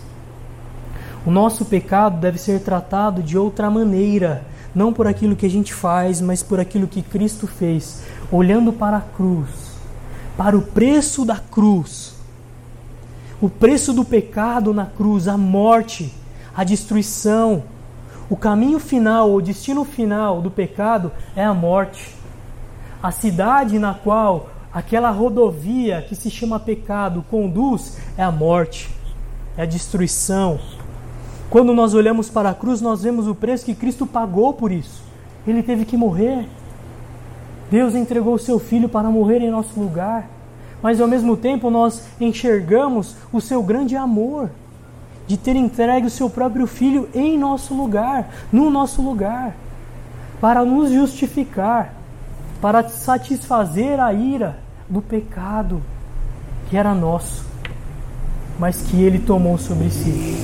O 1.26 1.30
nosso 1.30 1.66
pecado 1.66 2.18
deve 2.18 2.38
ser 2.38 2.60
tratado 2.60 3.22
de 3.22 3.36
outra 3.36 3.70
maneira, 3.70 4.46
não 4.74 4.94
por 4.94 5.06
aquilo 5.06 5.36
que 5.36 5.44
a 5.44 5.50
gente 5.50 5.74
faz, 5.74 6.22
mas 6.22 6.42
por 6.42 6.58
aquilo 6.58 6.86
que 6.86 7.02
Cristo 7.02 7.46
fez, 7.46 8.02
olhando 8.32 8.72
para 8.72 8.96
a 8.96 9.02
cruz 9.02 9.67
para 10.38 10.56
o 10.56 10.62
preço 10.62 11.24
da 11.24 11.36
cruz. 11.36 12.14
O 13.40 13.50
preço 13.50 13.92
do 13.92 14.04
pecado 14.04 14.72
na 14.72 14.86
cruz, 14.86 15.26
a 15.26 15.36
morte, 15.36 16.14
a 16.56 16.62
destruição. 16.62 17.64
O 18.30 18.36
caminho 18.36 18.78
final, 18.78 19.34
o 19.34 19.42
destino 19.42 19.84
final 19.84 20.40
do 20.40 20.48
pecado 20.48 21.10
é 21.34 21.44
a 21.44 21.52
morte. 21.52 22.14
A 23.02 23.10
cidade 23.10 23.80
na 23.80 23.94
qual 23.94 24.50
aquela 24.72 25.10
rodovia 25.10 26.06
que 26.08 26.14
se 26.14 26.30
chama 26.30 26.60
pecado 26.60 27.24
conduz 27.28 27.98
é 28.16 28.22
a 28.22 28.30
morte, 28.30 28.88
é 29.56 29.62
a 29.62 29.66
destruição. 29.66 30.60
Quando 31.50 31.74
nós 31.74 31.94
olhamos 31.94 32.30
para 32.30 32.50
a 32.50 32.54
cruz, 32.54 32.80
nós 32.80 33.02
vemos 33.02 33.26
o 33.26 33.34
preço 33.34 33.64
que 33.64 33.74
Cristo 33.74 34.06
pagou 34.06 34.54
por 34.54 34.70
isso. 34.70 35.02
Ele 35.44 35.64
teve 35.64 35.84
que 35.84 35.96
morrer. 35.96 36.46
Deus 37.70 37.94
entregou 37.94 38.34
o 38.34 38.38
seu 38.38 38.58
filho 38.58 38.88
para 38.88 39.10
morrer 39.10 39.40
em 39.40 39.50
nosso 39.50 39.78
lugar, 39.78 40.28
mas 40.82 41.00
ao 41.00 41.08
mesmo 41.08 41.36
tempo 41.36 41.70
nós 41.70 42.04
enxergamos 42.20 43.14
o 43.32 43.40
seu 43.40 43.62
grande 43.62 43.96
amor 43.96 44.50
de 45.26 45.36
ter 45.36 45.54
entregue 45.56 46.06
o 46.06 46.10
seu 46.10 46.30
próprio 46.30 46.66
filho 46.66 47.08
em 47.14 47.38
nosso 47.38 47.74
lugar, 47.74 48.30
no 48.50 48.70
nosso 48.70 49.02
lugar, 49.02 49.54
para 50.40 50.64
nos 50.64 50.90
justificar, 50.90 51.94
para 52.62 52.88
satisfazer 52.88 54.00
a 54.00 54.12
ira 54.12 54.58
do 54.88 55.02
pecado 55.02 55.82
que 56.70 56.76
era 56.76 56.94
nosso, 56.94 57.44
mas 58.58 58.80
que 58.82 59.02
ele 59.02 59.18
tomou 59.18 59.58
sobre 59.58 59.90
si. 59.90 60.36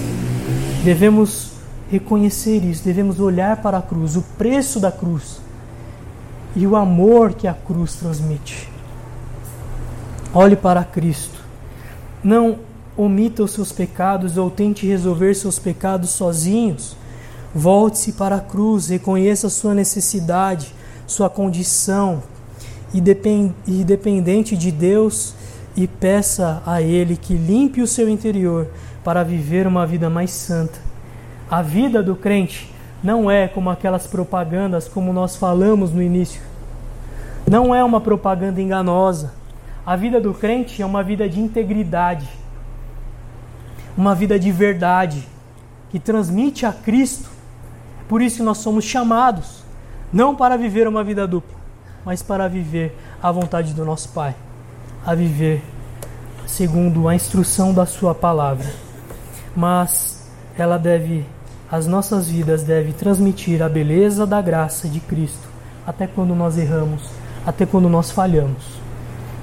Devemos 0.84 1.52
reconhecer 1.90 2.64
isso, 2.64 2.84
devemos 2.84 3.20
olhar 3.20 3.58
para 3.58 3.78
a 3.78 3.82
cruz, 3.82 4.16
o 4.16 4.22
preço 4.36 4.78
da 4.78 4.92
cruz 4.92 5.43
e 6.56 6.66
o 6.66 6.76
amor 6.76 7.34
que 7.34 7.48
a 7.48 7.54
cruz 7.54 7.94
transmite. 7.94 8.68
Olhe 10.32 10.56
para 10.56 10.84
Cristo. 10.84 11.38
Não 12.22 12.58
omita 12.96 13.42
os 13.42 13.52
seus 13.52 13.72
pecados 13.72 14.36
ou 14.36 14.50
tente 14.50 14.86
resolver 14.86 15.34
seus 15.34 15.58
pecados 15.58 16.10
sozinhos. 16.10 16.96
Volte-se 17.54 18.12
para 18.12 18.36
a 18.36 18.40
cruz, 18.40 18.88
reconheça 18.88 19.48
sua 19.48 19.74
necessidade, 19.74 20.74
sua 21.06 21.30
condição, 21.30 22.22
e 22.92 23.00
dependente 23.84 24.56
de 24.56 24.72
Deus, 24.72 25.34
e 25.76 25.86
peça 25.86 26.62
a 26.66 26.80
Ele 26.82 27.16
que 27.16 27.34
limpe 27.34 27.80
o 27.82 27.86
seu 27.86 28.08
interior 28.08 28.68
para 29.04 29.22
viver 29.22 29.66
uma 29.66 29.86
vida 29.86 30.08
mais 30.10 30.30
santa. 30.30 30.78
A 31.50 31.62
vida 31.62 32.02
do 32.02 32.16
crente 32.16 32.72
não 33.04 33.30
é 33.30 33.46
como 33.46 33.68
aquelas 33.68 34.06
propagandas 34.06 34.88
como 34.88 35.12
nós 35.12 35.36
falamos 35.36 35.92
no 35.92 36.00
início. 36.00 36.40
Não 37.46 37.74
é 37.74 37.84
uma 37.84 38.00
propaganda 38.00 38.62
enganosa. 38.62 39.34
A 39.84 39.94
vida 39.94 40.18
do 40.18 40.32
crente 40.32 40.80
é 40.80 40.86
uma 40.86 41.02
vida 41.02 41.28
de 41.28 41.38
integridade, 41.38 42.26
uma 43.94 44.14
vida 44.14 44.38
de 44.38 44.50
verdade, 44.50 45.28
que 45.90 46.00
transmite 46.00 46.64
a 46.64 46.72
Cristo. 46.72 47.28
Por 48.08 48.22
isso 48.22 48.42
nós 48.42 48.56
somos 48.58 48.86
chamados, 48.86 49.62
não 50.10 50.34
para 50.34 50.56
viver 50.56 50.88
uma 50.88 51.04
vida 51.04 51.26
dupla, 51.26 51.58
mas 52.06 52.22
para 52.22 52.48
viver 52.48 52.96
a 53.22 53.30
vontade 53.30 53.74
do 53.74 53.84
nosso 53.84 54.08
Pai. 54.08 54.34
a 55.04 55.14
viver 55.14 55.62
segundo 56.46 57.06
a 57.08 57.14
instrução 57.14 57.74
da 57.74 57.84
sua 57.84 58.14
palavra. 58.14 58.72
Mas 59.54 60.26
ela 60.56 60.78
deve 60.78 61.26
as 61.70 61.86
nossas 61.86 62.28
vidas 62.28 62.62
devem 62.62 62.92
transmitir 62.92 63.62
a 63.62 63.68
beleza 63.68 64.26
da 64.26 64.40
graça 64.40 64.88
de 64.88 65.00
Cristo 65.00 65.48
até 65.86 66.06
quando 66.06 66.34
nós 66.34 66.56
erramos, 66.56 67.02
até 67.46 67.66
quando 67.66 67.88
nós 67.88 68.10
falhamos. 68.10 68.64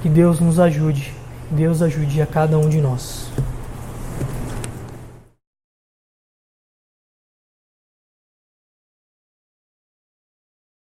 Que 0.02 0.10
Deus 0.10 0.40
nos 0.40 0.60
ajude, 0.60 1.14
Deus 1.50 1.82
ajude 1.82 2.22
a 2.22 2.26
cada 2.26 2.58
um 2.58 2.68
de 2.68 2.82
nós. 2.82 3.30